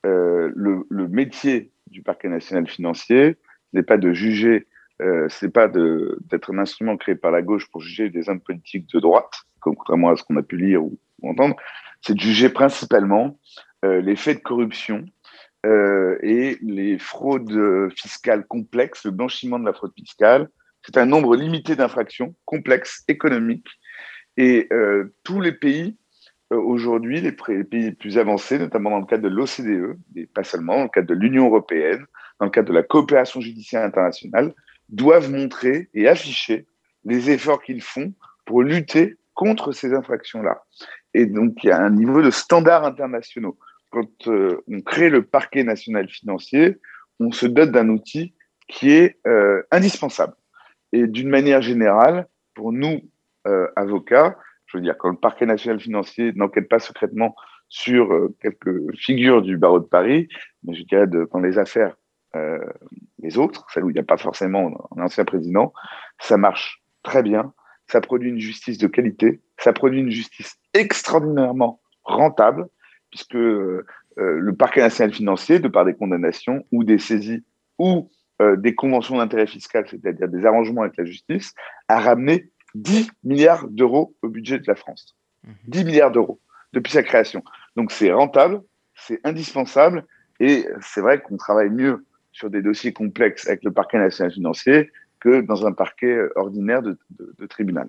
Euh, 0.05 0.51
le, 0.55 1.07
métier 1.07 1.71
du 1.87 2.01
parquet 2.01 2.29
national 2.29 2.67
financier 2.67 3.37
n'est 3.73 3.83
pas 3.83 3.97
de 3.97 4.13
juger, 4.13 4.67
euh, 5.01 5.27
c'est 5.29 5.51
pas 5.51 5.67
d'être 5.67 6.53
un 6.53 6.57
instrument 6.59 6.97
créé 6.97 7.15
par 7.15 7.31
la 7.31 7.41
gauche 7.41 7.69
pour 7.71 7.81
juger 7.81 8.09
des 8.09 8.29
hommes 8.29 8.41
politiques 8.41 8.87
de 8.93 8.99
droite, 8.99 9.43
contrairement 9.59 10.09
à 10.09 10.15
ce 10.15 10.23
qu'on 10.23 10.37
a 10.37 10.43
pu 10.43 10.57
lire 10.57 10.83
ou, 10.83 10.97
entendre, 11.29 11.55
c'est 12.01 12.13
de 12.13 12.19
juger 12.19 12.49
principalement 12.49 13.39
euh, 13.85 14.01
les 14.01 14.15
faits 14.15 14.37
de 14.37 14.43
corruption 14.43 15.05
euh, 15.65 16.17
et 16.21 16.57
les 16.61 16.97
fraudes 16.99 17.89
fiscales 17.95 18.45
complexes, 18.45 19.05
le 19.05 19.11
blanchiment 19.11 19.59
de 19.59 19.65
la 19.65 19.73
fraude 19.73 19.93
fiscale. 19.97 20.49
C'est 20.85 20.97
un 20.97 21.05
nombre 21.05 21.35
limité 21.35 21.75
d'infractions 21.75 22.35
complexes, 22.45 23.03
économiques, 23.07 23.69
et 24.37 24.67
euh, 24.73 25.13
tous 25.23 25.41
les 25.41 25.51
pays 25.51 25.97
euh, 26.51 26.57
aujourd'hui, 26.57 27.21
les, 27.21 27.31
pays 27.31 27.63
les 27.71 27.91
plus 27.91 28.17
avancés, 28.17 28.59
notamment 28.59 28.91
dans 28.91 28.99
le 28.99 29.05
cadre 29.05 29.23
de 29.23 29.29
l'OCDE, 29.29 29.97
et 30.15 30.25
pas 30.25 30.43
seulement, 30.43 30.77
dans 30.77 30.83
le 30.83 30.89
cadre 30.89 31.07
de 31.07 31.13
l'Union 31.13 31.47
européenne, 31.47 32.05
dans 32.39 32.45
le 32.45 32.51
cadre 32.51 32.69
de 32.69 32.73
la 32.73 32.83
coopération 32.83 33.41
judiciaire 33.41 33.83
internationale, 33.83 34.53
doivent 34.89 35.31
montrer 35.31 35.89
et 35.93 36.07
afficher 36.07 36.67
les 37.05 37.29
efforts 37.29 37.61
qu'ils 37.61 37.81
font 37.81 38.13
pour 38.45 38.63
lutter 38.63 39.17
contre 39.33 39.71
ces 39.71 39.93
infractions-là. 39.93 40.63
Et 41.13 41.25
donc, 41.25 41.63
il 41.63 41.67
y 41.67 41.71
a 41.71 41.79
un 41.79 41.91
niveau 41.91 42.21
de 42.21 42.31
standards 42.31 42.85
internationaux. 42.85 43.57
Quand 43.91 44.27
euh, 44.27 44.63
on 44.67 44.81
crée 44.81 45.09
le 45.09 45.23
parquet 45.23 45.63
national 45.63 46.09
financier, 46.09 46.77
on 47.19 47.31
se 47.31 47.45
dote 47.45 47.71
d'un 47.71 47.89
outil 47.89 48.33
qui 48.67 48.91
est 48.91 49.19
euh, 49.27 49.61
indispensable. 49.71 50.33
Et 50.91 51.07
d'une 51.07 51.29
manière 51.29 51.61
générale, 51.61 52.27
pour 52.53 52.71
nous, 52.71 53.01
euh, 53.47 53.67
avocats. 53.75 54.37
Je 54.67 54.77
veux 54.77 54.83
dire, 54.83 54.97
quand 54.97 55.09
le 55.09 55.17
parquet 55.17 55.45
national 55.45 55.79
financier 55.79 56.31
n'enquête 56.33 56.69
pas 56.69 56.79
secrètement 56.79 57.35
sur 57.67 58.11
euh, 58.13 58.35
quelques 58.41 58.95
figures 58.95 59.41
du 59.41 59.57
barreau 59.57 59.79
de 59.79 59.85
Paris, 59.85 60.27
mais 60.63 60.73
je 60.73 60.83
dirais 60.83 61.07
de, 61.07 61.27
dans 61.31 61.39
les 61.39 61.57
affaires, 61.57 61.95
les 63.19 63.37
autres, 63.37 63.67
celles 63.71 63.83
où 63.83 63.91
il 63.91 63.93
n'y 63.93 63.99
a 63.99 64.03
pas 64.03 64.17
forcément 64.17 64.87
un 64.97 65.03
ancien 65.03 65.23
président, 65.23 65.71
ça 66.19 66.35
marche 66.35 66.81
très 67.03 67.21
bien. 67.21 67.53
Ça 67.85 68.01
produit 68.01 68.29
une 68.29 68.39
justice 68.39 68.79
de 68.79 68.87
qualité, 68.87 69.39
ça 69.57 69.73
produit 69.73 69.99
une 69.99 70.11
justice 70.11 70.55
extraordinairement 70.73 71.81
rentable, 72.03 72.67
puisque 73.09 73.35
euh, 73.35 73.85
le 74.17 74.55
parquet 74.55 74.81
national 74.81 75.13
financier, 75.13 75.59
de 75.59 75.67
par 75.67 75.85
des 75.85 75.93
condamnations 75.93 76.65
ou 76.71 76.83
des 76.83 76.97
saisies 76.97 77.43
ou 77.79 78.09
euh, 78.41 78.55
des 78.55 78.75
conventions 78.75 79.17
d'intérêt 79.17 79.47
fiscal, 79.47 79.85
c'est-à-dire 79.89 80.27
des 80.27 80.45
arrangements 80.45 80.81
avec 80.81 80.97
la 80.97 81.05
justice, 81.05 81.53
a 81.87 81.99
ramené 81.99 82.49
10 82.75 83.11
milliards 83.23 83.67
d'euros 83.67 84.15
au 84.21 84.29
budget 84.29 84.59
de 84.59 84.65
la 84.67 84.75
France. 84.75 85.15
10 85.67 85.81
mhm. 85.81 85.85
milliards 85.85 86.11
d'euros 86.11 86.39
depuis 86.73 86.91
sa 86.91 87.03
création. 87.03 87.43
Donc 87.75 87.91
c'est 87.91 88.11
rentable, 88.11 88.61
c'est 88.95 89.19
indispensable 89.23 90.05
et 90.39 90.67
c'est 90.81 91.01
vrai 91.01 91.21
qu'on 91.21 91.37
travaille 91.37 91.69
mieux 91.69 92.05
sur 92.31 92.49
des 92.49 92.61
dossiers 92.61 92.93
complexes 92.93 93.47
avec 93.47 93.63
le 93.63 93.71
parquet 93.71 93.99
national 93.99 94.33
financier 94.33 94.91
que 95.19 95.41
dans 95.41 95.65
un 95.65 95.71
parquet 95.71 96.17
ordinaire 96.35 96.81
de, 96.81 96.97
tribunal, 97.47 97.87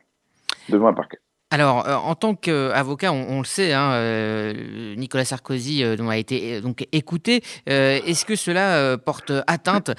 devant 0.69 0.89
un 0.89 0.93
parquet. 0.93 1.19
Alors, 1.55 1.87
euh, 1.87 1.95
en 1.95 2.17
tant 2.17 2.35
qu'avocat, 2.35 3.13
on, 3.13 3.39
le 3.39 3.45
sait, 3.45 3.73
hein, 3.73 3.93
euh, 3.93 4.97
Nicolas 4.97 5.25
Sarkozy 5.25 5.85
euh, 5.85 5.97
a 6.09 6.17
été 6.17 6.61
donc 6.61 6.85
écouté. 6.91 7.43
Est-ce 7.67 8.25
que 8.25 8.35
cela 8.35 8.99
porte 8.99 9.31
atteinte 9.47 9.93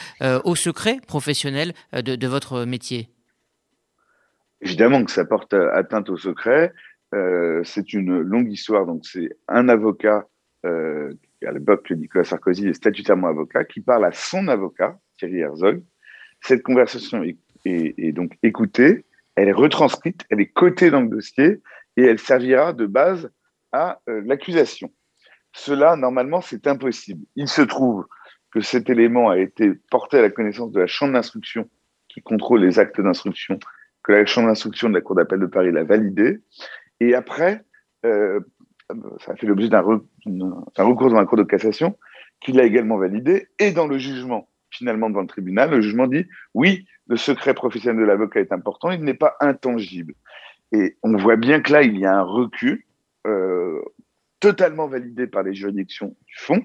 au 0.43 0.55
secret 0.55 0.97
professionnel 1.07 1.71
de 1.93 2.27
votre 2.27 2.65
métier? 2.65 3.07
Évidemment 4.59 5.05
que 5.05 5.11
ça 5.11 5.23
porte 5.23 5.53
atteinte 5.53 6.09
au 6.09 6.17
secret. 6.17 6.73
C'est 7.63 7.93
une 7.93 8.19
longue 8.19 8.51
histoire. 8.51 8.85
Donc, 8.85 9.05
c'est 9.05 9.29
un 9.47 9.69
avocat, 9.69 10.27
à 10.65 11.51
l'époque, 11.53 11.89
Nicolas 11.91 12.25
Sarkozy 12.25 12.67
est 12.67 12.73
statutairement 12.73 13.27
avocat, 13.27 13.63
qui 13.63 13.79
parle 13.79 14.03
à 14.03 14.11
son 14.11 14.49
avocat, 14.49 14.99
Thierry 15.17 15.39
Herzog. 15.39 15.81
Cette 16.41 16.63
conversation 16.63 17.23
est, 17.23 18.11
donc 18.11 18.33
écoutée, 18.43 19.04
elle 19.35 19.49
est 19.49 19.53
retranscrite, 19.53 20.25
elle 20.29 20.41
est 20.41 20.51
cotée 20.51 20.89
dans 20.89 21.01
le 21.01 21.09
dossier 21.09 21.61
et 21.97 22.03
elle 22.03 22.19
servira 22.19 22.73
de 22.73 22.85
base 22.85 23.29
à 23.71 23.99
euh, 24.09 24.21
l'accusation. 24.25 24.91
Cela, 25.53 25.95
normalement, 25.95 26.41
c'est 26.41 26.67
impossible. 26.67 27.25
Il 27.35 27.47
se 27.47 27.61
trouve 27.61 28.05
que 28.51 28.61
cet 28.61 28.89
élément 28.89 29.29
a 29.29 29.37
été 29.37 29.73
porté 29.89 30.19
à 30.19 30.21
la 30.21 30.29
connaissance 30.29 30.71
de 30.71 30.79
la 30.79 30.87
chambre 30.87 31.13
d'instruction 31.13 31.69
qui 32.07 32.21
contrôle 32.21 32.61
les 32.61 32.79
actes 32.79 33.01
d'instruction 33.01 33.59
que 34.03 34.11
la 34.11 34.25
chambre 34.25 34.47
d'instruction 34.47 34.87
de 34.89 34.93
la 34.93 35.01
Cour 35.01 35.15
d'appel 35.15 35.39
de 35.39 35.45
Paris 35.47 35.71
l'a 35.71 35.83
validé. 35.83 36.39
Et 36.99 37.15
après, 37.15 37.63
euh, 38.05 38.39
ça 39.19 39.31
a 39.31 39.35
fait 39.35 39.47
l'objet 39.47 39.67
d'un 39.67 39.81
recours 39.81 41.09
dans 41.09 41.19
la 41.19 41.25
Cour 41.25 41.37
de 41.37 41.43
cassation 41.43 41.97
qui 42.39 42.51
l'a 42.51 42.63
également 42.63 42.97
validé. 42.97 43.47
Et 43.57 43.71
dans 43.71 43.87
le 43.87 43.97
jugement, 43.97 44.49
finalement, 44.69 45.09
devant 45.09 45.21
le 45.21 45.27
tribunal, 45.27 45.71
le 45.71 45.81
jugement 45.81 46.07
dit 46.07 46.27
oui, 46.53 46.85
le 47.07 47.17
secret 47.17 47.53
professionnel 47.53 48.01
de 48.01 48.05
l'avocat 48.05 48.39
est 48.39 48.51
important, 48.51 48.91
il 48.91 49.03
n'est 49.03 49.13
pas 49.13 49.35
intangible. 49.39 50.13
Et 50.71 50.97
on 51.03 51.15
voit 51.15 51.35
bien 51.35 51.61
que 51.61 51.71
là, 51.71 51.83
il 51.83 51.97
y 51.97 52.05
a 52.05 52.17
un 52.17 52.23
recul 52.23 52.83
euh, 53.27 53.81
totalement 54.39 54.87
validé 54.87 55.27
par 55.27 55.43
les 55.43 55.53
juridictions 55.53 56.15
du 56.27 56.35
fond, 56.37 56.63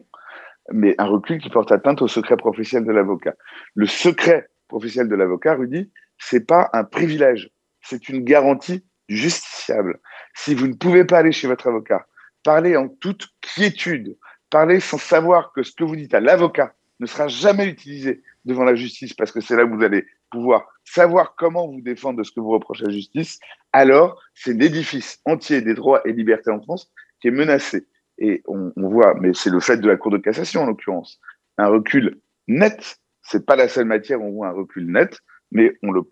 mais 0.73 0.95
un 0.99 1.07
recul 1.07 1.41
qui 1.41 1.51
porte 1.51 1.73
atteinte 1.73 2.03
au 2.03 2.09
secret 2.09 2.37
professionnel 2.37 2.87
de 2.87 2.93
l'avocat. 2.93 3.35
Le 3.75 3.87
secret 3.87 4.49
professionnel 4.69 5.09
de 5.09 5.17
l'avocat, 5.17 5.55
Rudy, 5.55 5.91
c'est 6.19 6.47
pas 6.47 6.71
un 6.73 6.85
privilège, 6.85 7.51
c'est 7.83 8.09
une 8.09 8.25
garantie 8.25 8.85
justiciable. 9.09 10.01
Si 10.35 10.55
vous 10.55 10.69
ne 10.69 10.75
pouvez 10.75 11.05
pas 11.05 11.19
aller 11.19 11.33
chez 11.33 11.49
votre 11.49 11.67
avocat, 11.67 12.07
parler 12.43 12.77
en 12.77 12.89
toute 12.89 13.29
quiétude, 13.41 14.17
parler 14.49 14.81
sans 14.81 14.99
savoir 14.99 15.53
que 15.53 15.63
ce 15.63 15.73
que 15.73 15.85
vous 15.85 15.97
dites 15.97 16.15
à 16.15 16.21
l'avocat 16.21 16.75
ne 17.01 17.07
sera 17.07 17.29
jamais 17.29 17.67
utilisé 17.67 18.23
devant 18.45 18.65
la 18.65 18.75
justice, 18.75 19.15
parce 19.15 19.33
que 19.33 19.41
c'est 19.41 19.57
là 19.57 19.65
où 19.65 19.77
vous 19.77 19.83
allez 19.83 20.07
pouvoir 20.31 20.67
savoir 20.85 21.35
comment 21.37 21.69
vous 21.69 21.81
défendre 21.81 22.19
de 22.19 22.23
ce 22.23 22.33
que 22.33 22.41
vous 22.41 22.51
reprochez 22.51 22.85
à 22.85 22.89
la 22.89 22.95
justice, 22.95 23.39
alors 23.73 24.21
c'est 24.35 24.53
l'édifice 24.53 25.21
entier 25.25 25.61
des 25.63 25.75
droits 25.75 26.01
et 26.05 26.13
libertés 26.13 26.51
en 26.51 26.61
France 26.61 26.91
qui 27.21 27.29
est 27.29 27.33
menacé. 27.33 27.87
Et 28.19 28.43
on, 28.47 28.73
voit, 28.77 29.15
mais 29.15 29.33
c'est 29.35 29.51
le 29.51 29.61
fait 29.61 29.79
de 29.79 29.89
la 29.89 29.97
Cour 29.97 30.11
de 30.11 30.19
cassation 30.19 30.63
en 30.63 30.67
l'occurrence, 30.67 31.21
un 31.59 31.69
recul 31.69 32.21
net. 32.49 32.99
C'est 33.23 33.47
pas 33.47 33.57
la 33.57 33.69
seule 33.69 33.87
matière 33.87 34.21
où 34.21 34.27
on 34.27 34.33
voit 34.33 34.49
un 34.49 34.53
recul 34.53 34.91
net 34.91 35.21
mais 35.51 35.77
on 35.83 35.93
le, 35.93 36.03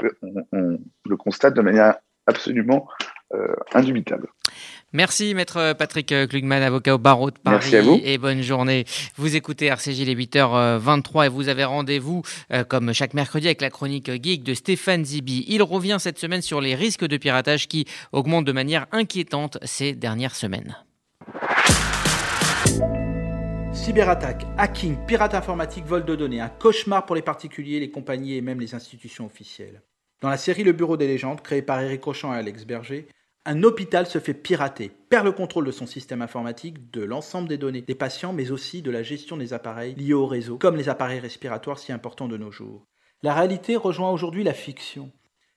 on, 0.52 0.78
le 1.06 1.16
constate 1.16 1.54
de 1.54 1.60
manière 1.60 1.96
absolument 2.26 2.88
euh, 3.34 3.54
indubitable. 3.72 4.28
Merci 4.94 5.34
maître 5.34 5.74
Patrick 5.74 6.14
Klugman, 6.28 6.62
avocat 6.62 6.94
au 6.94 6.98
barreau 6.98 7.30
de 7.30 7.36
Paris. 7.38 7.58
Merci 7.60 7.76
à 7.76 7.82
vous. 7.82 8.00
Et 8.02 8.16
bonne 8.16 8.40
journée. 8.40 8.86
Vous 9.16 9.36
écoutez 9.36 9.66
RCJ 9.66 10.06
les 10.06 10.16
8h23 10.16 11.26
et 11.26 11.28
vous 11.28 11.48
avez 11.48 11.64
rendez-vous 11.64 12.22
euh, 12.54 12.64
comme 12.64 12.94
chaque 12.94 13.12
mercredi 13.12 13.48
avec 13.48 13.60
la 13.60 13.68
chronique 13.68 14.10
geek 14.10 14.42
de 14.42 14.54
Stéphane 14.54 15.04
Zibi. 15.04 15.44
Il 15.46 15.62
revient 15.62 15.98
cette 16.00 16.18
semaine 16.18 16.40
sur 16.40 16.62
les 16.62 16.74
risques 16.74 17.04
de 17.04 17.18
piratage 17.18 17.68
qui 17.68 17.84
augmentent 18.12 18.46
de 18.46 18.52
manière 18.52 18.86
inquiétante 18.90 19.58
ces 19.62 19.92
dernières 19.92 20.34
semaines. 20.34 20.74
Cyberattaque, 23.74 24.46
hacking, 24.56 24.96
pirate 25.06 25.34
informatique, 25.34 25.84
vol 25.84 26.06
de 26.06 26.16
données, 26.16 26.40
un 26.40 26.48
cauchemar 26.48 27.04
pour 27.04 27.14
les 27.14 27.22
particuliers, 27.22 27.78
les 27.78 27.90
compagnies 27.90 28.36
et 28.36 28.40
même 28.40 28.58
les 28.58 28.74
institutions 28.74 29.26
officielles. 29.26 29.82
Dans 30.22 30.30
la 30.30 30.38
série 30.38 30.64
Le 30.64 30.72
Bureau 30.72 30.96
des 30.96 31.06
légendes, 31.06 31.42
créée 31.42 31.62
par 31.62 31.80
Eric 31.80 32.02
Rochant 32.02 32.34
et 32.34 32.38
Alex 32.38 32.64
Berger, 32.64 33.06
un 33.48 33.62
hôpital 33.62 34.06
se 34.06 34.18
fait 34.18 34.34
pirater, 34.34 34.90
perd 35.08 35.24
le 35.24 35.32
contrôle 35.32 35.64
de 35.64 35.70
son 35.70 35.86
système 35.86 36.20
informatique, 36.20 36.90
de 36.90 37.02
l'ensemble 37.02 37.48
des 37.48 37.56
données 37.56 37.80
des 37.80 37.94
patients, 37.94 38.34
mais 38.34 38.50
aussi 38.50 38.82
de 38.82 38.90
la 38.90 39.02
gestion 39.02 39.38
des 39.38 39.54
appareils 39.54 39.94
liés 39.94 40.12
au 40.12 40.26
réseau, 40.26 40.58
comme 40.58 40.76
les 40.76 40.90
appareils 40.90 41.18
respiratoires 41.18 41.78
si 41.78 41.90
importants 41.90 42.28
de 42.28 42.36
nos 42.36 42.52
jours. 42.52 42.84
La 43.22 43.32
réalité 43.32 43.76
rejoint 43.76 44.10
aujourd'hui 44.10 44.44
la 44.44 44.52
fiction. 44.52 45.10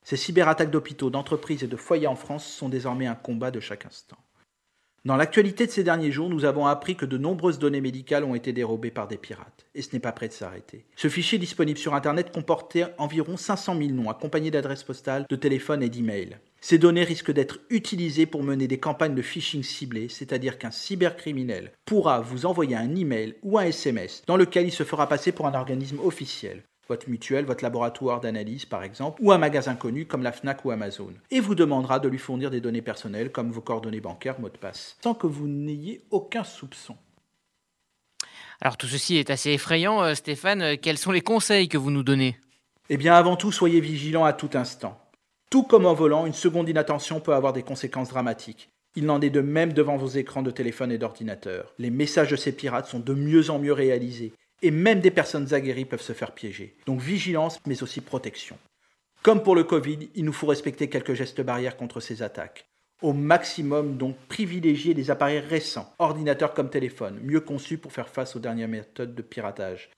Ces 0.04 0.16
cyberattaques 0.16 0.72
d'hôpitaux, 0.72 1.10
d'entreprises 1.10 1.66
et 1.66 1.68
de 1.68 1.76
foyers 1.76 2.08
en 2.08 2.16
France 2.16 2.46
sont 2.46 2.70
désormais 2.70 3.08
un 3.08 3.16
combat 3.16 3.52
de 3.52 3.60
chaque 3.60 3.86
instant. 3.86 4.18
Dans 5.04 5.18
l'actualité 5.18 5.66
de 5.66 5.72
ces 5.72 5.84
derniers 5.84 6.14
jours, 6.14 6.30
nous 6.30 6.46
avons 6.46 6.68
appris 6.68 6.96
que 6.96 7.06
de 7.06 7.18
nombreuses 7.18 7.60
données 7.60 7.82
médicales 7.82 8.24
ont 8.24 8.36
été 8.36 8.54
dérobées 8.54 8.92
par 8.92 9.10
des 9.10 9.18
pirates, 9.18 9.66
et 9.76 9.82
ce 9.82 9.90
n'est 9.92 10.00
pas 10.00 10.14
prêt 10.14 10.30
de 10.30 10.34
s'arrêter. 10.34 10.86
Ce 10.96 11.10
fichier 11.10 11.40
disponible 11.40 11.78
sur 11.78 11.94
Internet 11.94 12.32
comportait 12.32 12.86
environ 12.98 13.36
500 13.36 13.78
000 13.78 13.90
noms 13.90 14.10
accompagnés 14.10 14.52
d'adresses 14.52 14.84
postales, 14.84 15.26
de 15.30 15.36
téléphones 15.36 15.84
et 15.84 15.90
d'emails. 15.90 16.40
Ces 16.62 16.78
données 16.78 17.04
risquent 17.04 17.32
d'être 17.32 17.60
utilisées 17.70 18.28
pour 18.28 18.44
mener 18.44 18.68
des 18.68 18.80
campagnes 18.80 19.16
de 19.16 19.22
phishing 19.22 19.64
ciblées, 19.64 20.10
c'est-à-dire 20.10 20.60
qu'un 20.60 20.72
cybercriminel 20.72 21.72
pourra 21.86 22.22
vous 22.22 22.46
envoyer 22.46 22.76
un 22.76 22.96
email 22.96 23.36
ou 23.42 23.58
un 23.58 23.64
SMS 23.64 24.22
dans 24.28 24.38
lequel 24.38 24.68
il 24.68 24.72
se 24.72 24.84
fera 24.84 25.10
passer 25.10 25.32
pour 25.32 25.48
un 25.48 25.56
organisme 25.56 26.00
officiel 26.00 26.64
votre 26.92 27.10
mutuelle, 27.10 27.46
votre 27.46 27.64
laboratoire 27.64 28.20
d'analyse 28.20 28.66
par 28.66 28.84
exemple, 28.84 29.22
ou 29.22 29.32
un 29.32 29.38
magasin 29.38 29.76
connu 29.76 30.06
comme 30.06 30.24
la 30.24 30.34
FNAC 30.34 30.66
ou 30.66 30.72
Amazon, 30.72 31.14
et 31.30 31.40
vous 31.40 31.56
demandera 31.56 32.00
de 32.00 32.10
lui 32.10 32.18
fournir 32.18 32.52
des 32.52 32.60
données 32.60 32.82
personnelles 32.82 33.32
comme 33.32 33.50
vos 33.50 33.62
coordonnées 33.62 34.02
bancaires, 34.02 34.42
mot 34.42 34.50
de 34.50 34.58
passe, 34.58 34.98
sans 35.02 35.14
que 35.14 35.26
vous 35.28 35.48
n'ayez 35.48 36.02
aucun 36.12 36.44
soupçon. 36.44 36.98
Alors 38.60 38.76
tout 38.76 38.88
ceci 38.88 39.16
est 39.16 39.30
assez 39.30 39.52
effrayant, 39.52 40.04
euh, 40.04 40.16
Stéphane. 40.16 40.62
Euh, 40.62 40.76
quels 40.80 40.98
sont 40.98 41.12
les 41.12 41.22
conseils 41.22 41.70
que 41.70 41.78
vous 41.78 41.92
nous 41.92 42.04
donnez? 42.04 42.38
Eh 42.90 42.98
bien 42.98 43.16
avant 43.16 43.38
tout, 43.38 43.54
soyez 43.54 43.80
vigilants 43.80 44.26
à 44.26 44.34
tout 44.34 44.50
instant. 44.54 45.01
Tout 45.52 45.64
comme 45.64 45.86
en 45.86 45.94
volant, 45.94 46.26
une 46.26 46.34
seconde 46.34 46.70
inattention 46.70 47.20
peut 47.20 47.34
avoir 47.34 47.52
des 47.52 47.62
conséquences 47.62 48.08
dramatiques. 48.08 48.70
Il 48.96 49.06
n'en 49.06 49.20
est 49.20 49.30
de 49.30 49.42
même 49.42 49.74
devant 49.74 49.98
vos 49.98 50.08
écrans 50.08 50.44
de 50.44 50.50
téléphone 50.50 50.94
et 50.94 50.98
d'ordinateur. 50.98 51.74
Les 51.78 51.90
messages 51.90 52.32
de 52.32 52.38
ces 52.38 52.54
pirates 52.54 52.88
sont 52.88 53.02
de 53.02 53.14
mieux 53.14 53.50
en 53.50 53.60
mieux 53.60 53.74
réalisés, 53.74 54.32
et 54.62 54.72
même 54.72 55.02
des 55.02 55.12
personnes 55.12 55.54
aguerries 55.54 55.84
peuvent 55.84 56.02
se 56.02 56.14
faire 56.14 56.32
piéger. 56.32 56.78
Donc 56.86 57.02
vigilance, 57.02 57.60
mais 57.68 57.84
aussi 57.84 58.00
protection. 58.00 58.58
Comme 59.24 59.44
pour 59.44 59.56
le 59.56 59.66
Covid, 59.66 60.10
il 60.16 60.24
nous 60.24 60.32
faut 60.32 60.48
respecter 60.48 60.88
quelques 60.88 61.16
gestes 61.16 61.42
barrières 61.42 61.76
contre 61.76 62.00
ces 62.00 62.24
attaques. 62.24 62.66
Au 63.02 63.12
maximum, 63.12 63.98
donc, 63.98 64.16
privilégier 64.30 64.94
les 64.94 65.12
appareils 65.12 65.40
récents, 65.40 65.94
ordinateurs 66.00 66.54
comme 66.54 66.70
téléphone, 66.70 67.20
mieux 67.24 67.42
conçus 67.42 67.78
pour 67.78 67.92
faire 67.92 68.08
face 68.08 68.38
aux 68.38 68.40
dernières 68.40 68.70
méthodes 68.70 69.16
de 69.16 69.22
piratage. 69.22 69.90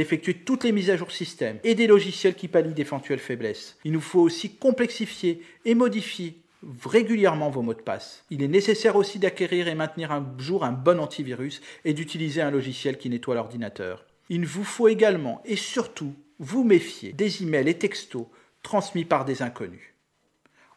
D'effectuer 0.00 0.32
toutes 0.32 0.64
les 0.64 0.72
mises 0.72 0.88
à 0.88 0.96
jour 0.96 1.12
système 1.12 1.58
et 1.62 1.74
des 1.74 1.86
logiciels 1.86 2.34
qui 2.34 2.48
pallient 2.48 2.72
d'éventuelles 2.72 3.18
faiblesses. 3.18 3.76
Il 3.84 3.92
nous 3.92 4.00
faut 4.00 4.20
aussi 4.20 4.56
complexifier 4.56 5.42
et 5.66 5.74
modifier 5.74 6.40
régulièrement 6.86 7.50
vos 7.50 7.60
mots 7.60 7.74
de 7.74 7.82
passe. 7.82 8.24
Il 8.30 8.42
est 8.42 8.48
nécessaire 8.48 8.96
aussi 8.96 9.18
d'acquérir 9.18 9.68
et 9.68 9.74
maintenir 9.74 10.10
un 10.10 10.34
jour 10.38 10.64
un 10.64 10.72
bon 10.72 11.00
antivirus 11.00 11.60
et 11.84 11.92
d'utiliser 11.92 12.40
un 12.40 12.50
logiciel 12.50 12.96
qui 12.96 13.10
nettoie 13.10 13.34
l'ordinateur. 13.34 14.06
Il 14.30 14.46
vous 14.46 14.64
faut 14.64 14.88
également 14.88 15.42
et 15.44 15.56
surtout 15.56 16.14
vous 16.38 16.64
méfier 16.64 17.12
des 17.12 17.42
emails 17.42 17.68
et 17.68 17.76
textos 17.76 18.24
transmis 18.62 19.04
par 19.04 19.26
des 19.26 19.42
inconnus. 19.42 19.92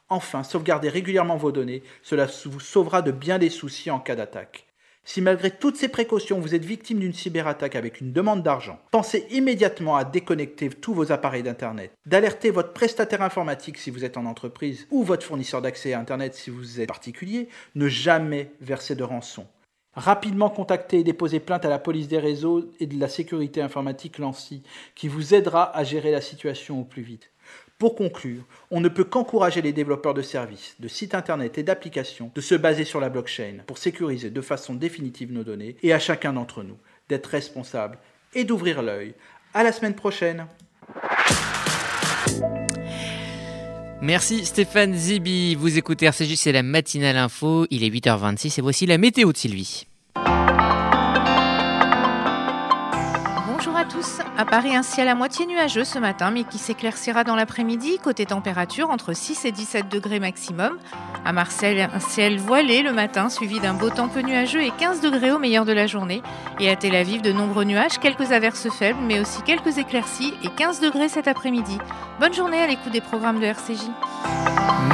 Enfin, 0.10 0.44
sauvegardez 0.44 0.90
régulièrement 0.90 1.38
vos 1.38 1.54
données, 1.54 1.82
cela 2.02 2.28
vous 2.44 2.60
sauvera 2.60 3.02
de 3.02 3.14
bien 3.14 3.40
des 3.40 3.50
soucis 3.50 3.90
en 3.90 4.02
cas 4.02 4.18
d'attaque. 4.18 4.68
Si 5.06 5.22
malgré 5.22 5.52
toutes 5.52 5.76
ces 5.76 5.90
précautions, 5.90 6.40
vous 6.40 6.56
êtes 6.56 6.64
victime 6.64 7.00
d'une 7.00 7.14
cyberattaque 7.14 7.76
avec 7.76 8.00
une 8.00 8.14
demande 8.14 8.42
d'argent, 8.42 8.80
pensez 8.90 9.28
immédiatement 9.32 9.98
à 9.98 10.06
déconnecter 10.06 10.70
tous 10.70 10.94
vos 10.94 11.12
appareils 11.12 11.44
d'Internet, 11.44 11.92
d'alerter 12.06 12.52
votre 12.52 12.72
prestataire 12.72 13.22
informatique 13.22 13.78
si 13.78 13.92
vous 13.92 14.06
êtes 14.06 14.16
en 14.16 14.26
entreprise 14.26 14.88
ou 14.92 15.04
votre 15.04 15.26
fournisseur 15.26 15.62
d'accès 15.62 15.92
à 15.92 16.00
Internet 16.00 16.36
si 16.36 16.50
vous 16.50 16.80
êtes 16.80 16.88
particulier, 16.88 17.50
ne 17.76 17.90
jamais 17.90 18.52
verser 18.62 18.96
de 18.96 19.04
rançon. 19.04 19.46
Rapidement 19.96 20.50
contacter 20.50 21.00
et 21.00 21.04
déposer 21.04 21.40
plainte 21.40 21.66
à 21.66 21.70
la 21.70 21.80
police 21.80 22.08
des 22.08 22.18
réseaux 22.18 22.72
et 22.80 22.88
de 22.88 23.00
la 23.00 23.10
sécurité 23.10 23.62
informatique 23.62 24.18
Lancy, 24.18 24.64
qui 24.96 25.10
vous 25.10 25.36
aidera 25.36 25.76
à 25.76 25.84
gérer 25.84 26.12
la 26.12 26.22
situation 26.22 26.80
au 26.80 26.84
plus 26.84 27.04
vite. 27.04 27.33
Pour 27.84 27.96
conclure, 27.96 28.44
on 28.72 28.80
ne 28.80 28.88
peut 28.88 29.04
qu'encourager 29.04 29.62
les 29.62 29.74
développeurs 29.74 30.14
de 30.14 30.22
services, 30.22 30.78
de 30.80 30.88
sites 30.88 31.16
internet 31.16 31.58
et 31.58 31.64
d'applications 31.64 32.32
de 32.34 32.40
se 32.40 32.56
baser 32.56 32.86
sur 32.86 33.02
la 33.02 33.10
blockchain 33.10 33.58
pour 33.68 33.78
sécuriser 33.78 34.30
de 34.30 34.40
façon 34.40 34.74
définitive 34.74 35.34
nos 35.34 35.44
données 35.44 35.76
et 35.84 35.92
à 35.92 36.00
chacun 36.00 36.32
d'entre 36.32 36.64
nous 36.64 36.78
d'être 37.10 37.26
responsable 37.26 37.98
et 38.34 38.46
d'ouvrir 38.46 38.82
l'œil. 38.84 39.16
À 39.54 39.64
la 39.64 39.74
semaine 39.74 39.96
prochaine. 39.96 40.48
Merci 44.02 44.46
Stéphane 44.46 44.94
Zibi. 44.94 45.56
Vous 45.56 45.78
écoutez 45.78 46.06
RCJ, 46.06 46.36
c'est 46.36 46.54
la 46.54 46.64
matinale 46.64 47.18
info. 47.18 47.68
Il 47.70 47.84
est 47.84 47.90
8h26 47.90 48.60
et 48.60 48.62
voici 48.62 48.86
la 48.86 48.98
météo 48.98 49.34
de 49.34 49.38
Sylvie. 49.38 49.88
Tous. 53.94 54.20
À 54.38 54.46
Paris, 54.46 54.76
un 54.76 54.84
ciel 54.84 55.08
à 55.08 55.16
moitié 55.16 55.46
nuageux 55.46 55.84
ce 55.84 56.00
matin, 56.00 56.32
mais 56.32 56.44
qui 56.44 56.58
s'éclaircira 56.58 57.24
dans 57.24 57.36
l'après-midi. 57.36 58.00
Côté 58.04 58.26
température, 58.26 58.90
entre 58.90 59.14
6 59.14 59.46
et 59.46 59.52
17 59.52 59.90
degrés 59.90 60.20
maximum. 60.20 60.78
À 61.26 61.32
Marseille, 61.32 61.82
un 61.82 62.00
ciel 62.00 62.40
voilé 62.40 62.82
le 62.82 62.92
matin, 62.92 63.30
suivi 63.30 63.60
d'un 63.60 63.74
beau 63.74 63.90
temps 63.90 64.10
peu 64.10 64.22
nuageux 64.22 64.64
et 64.64 64.72
15 64.72 65.02
degrés 65.02 65.32
au 65.32 65.40
meilleur 65.40 65.66
de 65.66 65.74
la 65.74 65.88
journée. 65.88 66.22
Et 66.60 66.70
à 66.70 66.76
Tel 66.76 66.96
Aviv, 66.96 67.22
de 67.22 67.32
nombreux 67.32 67.66
nuages, 67.66 68.00
quelques 68.00 68.32
averses 68.32 68.70
faibles, 68.70 69.00
mais 69.02 69.20
aussi 69.20 69.42
quelques 69.44 69.78
éclaircies 69.78 70.34
et 70.44 70.50
15 70.50 70.80
degrés 70.80 71.10
cet 71.10 71.28
après-midi. 71.28 71.78
Bonne 72.20 72.34
journée 72.34 72.62
à 72.62 72.68
l'écoute 72.68 72.92
des 72.92 73.02
programmes 73.02 73.40
de 73.40 73.46
RCJ. 73.46 73.82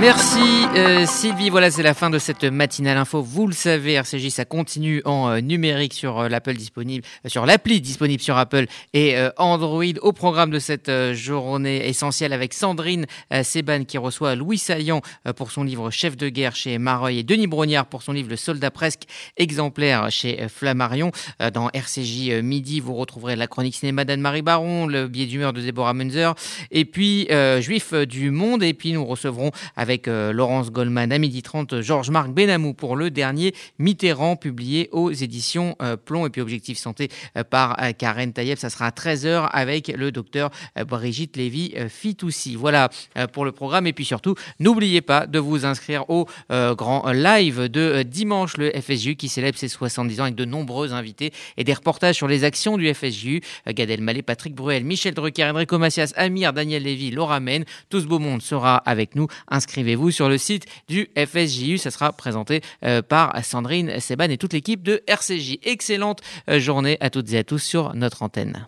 Merci 0.02 0.39
euh, 0.76 1.06
Sylvie. 1.06 1.50
Voilà, 1.50 1.70
c'est 1.70 1.84
la 1.84 1.94
fin 1.94 2.10
de 2.10 2.20
cette 2.20 2.46
matinale 2.46 2.98
info. 2.98 3.22
Vous 3.22 3.48
le 3.48 3.54
savez, 3.54 3.96
RCJ, 3.96 4.30
ça 4.30 4.46
continue 4.46 5.02
en 5.04 5.28
euh, 5.28 5.39
numérique 5.42 5.94
sur 5.94 6.20
euh, 6.20 6.30
l'Apple 6.30 6.54
disponible, 6.54 7.04
sur 7.26 7.46
l'appli 7.46 7.82
disponible 7.82 8.22
sur 8.22 8.38
Apple 8.38 8.65
et 8.94 9.18
Android 9.36 9.84
au 10.02 10.13
programme 10.13 10.52
de 10.52 10.60
cette 10.60 10.92
journée 11.13 11.88
essentielle 11.89 12.32
avec 12.32 12.54
Sandrine 12.54 13.06
Seban 13.44 13.84
qui 13.84 13.98
reçoit 13.98 14.36
Louis 14.36 14.58
Saillant 14.58 15.02
pour 15.36 15.52
son 15.52 15.63
livre 15.63 15.92
Chef 15.92 16.15
de 16.15 16.30
guerre 16.30 16.56
chez 16.56 16.78
Mareuil 16.78 17.20
et 17.20 17.24
Denis 17.24 17.48
Brognard 17.48 17.86
pour 17.86 18.02
son 18.02 18.13
livre 18.13 18.30
Le 18.30 18.36
soldat 18.36 18.72
presque 18.72 19.04
exemplaire 19.38 20.10
chez 20.10 20.48
Flammarion. 20.48 21.12
Dans 21.54 21.70
RCJ 21.70 22.42
Midi, 22.42 22.80
vous 22.80 22.96
retrouverez 22.96 23.36
la 23.36 23.48
chronique 23.48 23.76
cinéma 23.76 24.06
d'Anne-Marie 24.06 24.42
Baron, 24.42 24.88
le 24.88 25.08
billet 25.08 25.26
d'humeur 25.26 25.54
de 25.54 25.62
Deborah 25.62 25.94
Munzer 25.94 26.34
et 26.72 26.86
puis 26.86 27.28
Juif 27.60 27.94
du 27.94 28.32
Monde. 28.32 28.63
Et 28.63 28.74
puis 28.74 28.94
nous 28.94 29.06
recevrons 29.20 29.52
avec 29.76 30.08
Laurence 30.08 30.72
Goldman 30.72 31.12
à 31.12 31.18
midi 31.18 31.42
30 31.42 31.82
Georges-Marc 31.82 32.30
Benamou 32.30 32.74
pour 32.74 32.96
le 32.96 33.12
dernier 33.12 33.54
Mitterrand 33.78 34.36
publié 34.36 34.90
aux 34.92 35.12
éditions 35.12 35.76
Plomb 36.06 36.26
et 36.26 36.30
puis 36.30 36.42
Objectif 36.42 36.78
Santé 36.78 37.10
par 37.50 37.78
Karen 37.98 38.32
Tayeb 38.34 38.58
ça 38.58 38.70
sera 38.70 38.88
à 38.88 38.92
13h 38.92 39.50
avec 39.52 39.88
le 39.88 40.12
docteur 40.12 40.50
euh, 40.78 40.84
Brigitte 40.84 41.38
Lévy-Fitoussi. 41.38 42.56
Euh, 42.56 42.58
voilà 42.58 42.90
euh, 43.18 43.28
pour 43.28 43.46
le 43.46 43.52
programme. 43.52 43.88
Et 43.88 43.94
puis 43.94 44.06
surtout, 44.06 44.36
n'oubliez 44.60 45.02
pas 45.02 45.28
de 45.28 45.40
vous 45.40 45.66
inscrire 45.66 46.10
au 46.10 46.28
grand 46.50 47.12
live 47.12 47.68
de 47.68 48.04
dimanche, 48.04 48.58
le 48.58 48.72
FSJU, 48.72 49.16
qui 49.16 49.30
célèbre 49.30 49.58
ses 49.58 49.68
70 49.68 50.20
ans 50.20 50.24
avec 50.24 50.36
de 50.36 50.46
nombreux 50.46 50.94
invités 50.94 51.32
et 51.58 51.64
des 51.64 51.74
reportages 51.74 52.16
sur 52.16 52.28
les 52.28 52.44
actions 52.44 52.78
du 52.78 52.94
FSJU. 52.94 53.42
Gad 53.68 53.90
Elmaleh, 53.90 54.22
Patrick 54.22 54.54
Bruel, 54.54 54.84
Michel 54.84 55.14
Drucker, 55.14 55.46
Enrico 55.46 55.78
Macias, 55.78 56.14
Amir, 56.16 56.54
Daniel 56.54 56.84
Lévy, 56.84 57.12
Laura 57.12 57.40
Men. 57.40 57.66
Tout 57.90 58.02
ce 58.02 58.06
beau 58.06 58.20
monde 58.20 58.42
sera 58.42 58.82
nous. 59.15 59.28
Inscrivez-vous 59.48 60.12
sur 60.12 60.30
le 60.30 60.38
site 60.38 60.65
du 60.88 61.10
FSJU. 61.17 61.78
Ça 61.78 61.91
sera 61.91 62.12
présenté 62.13 62.62
par 63.08 63.43
Sandrine 63.43 64.00
Seban 64.00 64.30
et 64.30 64.38
toute 64.38 64.54
l'équipe 64.54 64.84
de 64.84 65.04
RCJ. 65.08 65.60
Excellente 65.63 66.22
journée 66.48 66.98
à 67.00 67.10
toutes 67.10 67.32
et 67.34 67.38
à 67.38 67.43
tous 67.43 67.60
sur 67.60 67.93
notre 67.95 68.24
antenne. 68.24 68.67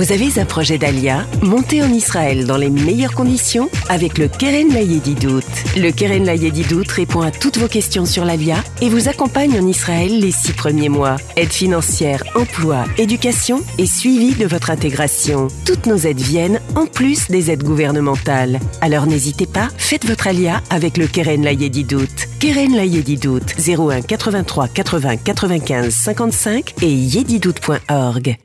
Vous 0.00 0.12
avez 0.12 0.40
un 0.40 0.46
projet 0.46 0.78
d'Alia? 0.78 1.26
Montez 1.42 1.82
en 1.82 1.92
Israël 1.92 2.46
dans 2.46 2.56
les 2.56 2.70
meilleures 2.70 3.12
conditions 3.12 3.68
avec 3.90 4.16
le 4.16 4.28
Keren 4.28 4.72
Layedidout. 4.72 5.42
Le 5.76 5.90
Keren 5.90 6.24
Layedidout 6.24 6.90
répond 6.90 7.20
à 7.20 7.30
toutes 7.30 7.58
vos 7.58 7.68
questions 7.68 8.06
sur 8.06 8.24
l'Alia 8.24 8.64
et 8.80 8.88
vous 8.88 9.08
accompagne 9.08 9.60
en 9.60 9.66
Israël 9.66 10.18
les 10.18 10.30
six 10.30 10.54
premiers 10.54 10.88
mois. 10.88 11.16
Aide 11.36 11.52
financière, 11.52 12.24
emploi, 12.34 12.86
éducation 12.96 13.60
et 13.76 13.84
suivi 13.84 14.34
de 14.34 14.46
votre 14.46 14.70
intégration. 14.70 15.48
Toutes 15.66 15.84
nos 15.84 15.98
aides 15.98 16.20
viennent 16.20 16.60
en 16.76 16.86
plus 16.86 17.28
des 17.28 17.50
aides 17.50 17.64
gouvernementales. 17.64 18.58
Alors 18.80 19.06
n'hésitez 19.06 19.46
pas, 19.46 19.68
faites 19.76 20.06
votre 20.06 20.28
Alia 20.28 20.62
avec 20.70 20.96
le 20.96 21.08
Keren 21.08 21.42
Layedidout. 21.42 22.08
Keren 22.38 22.74
Layedidout 22.74 23.44
01 23.58 24.00
83 24.00 24.68
80 24.68 25.16
95 25.18 25.94
55 25.94 26.74
et 26.80 26.90
yedidout.org. 26.90 28.38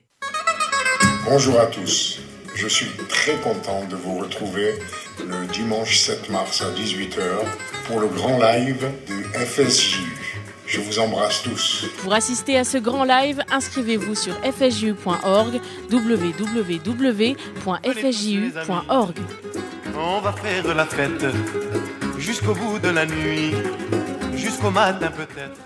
Bonjour 1.26 1.60
à 1.60 1.66
tous. 1.66 2.20
Je 2.54 2.68
suis 2.68 2.92
très 3.10 3.36
content 3.38 3.84
de 3.90 3.96
vous 3.96 4.20
retrouver 4.20 4.76
le 5.28 5.48
dimanche 5.48 5.98
7 5.98 6.30
mars 6.30 6.62
à 6.62 6.70
18h 6.80 7.20
pour 7.88 8.00
le 8.00 8.08
grand 8.08 8.38
live 8.38 8.92
du 9.08 9.24
FSJU. 9.34 10.16
Je 10.68 10.80
vous 10.80 11.00
embrasse 11.00 11.42
tous. 11.42 11.88
Pour 12.04 12.14
assister 12.14 12.60
à 12.60 12.64
ce 12.64 12.78
grand 12.78 13.06
live, 13.06 13.42
inscrivez-vous 13.52 14.14
sur 14.14 14.36
fsju.org, 14.36 15.60
www.fsju.org. 15.92 16.36
On 19.98 20.22
va 20.22 20.32
faire 20.32 20.76
la 20.76 20.86
fête 20.86 21.26
jusqu'au 22.20 22.54
bout 22.54 22.78
de 22.78 22.90
la 22.90 23.08
nuit, 23.08 23.52
jusqu'au 24.36 24.70
matin 24.70 25.10
peut-être. 25.12 25.60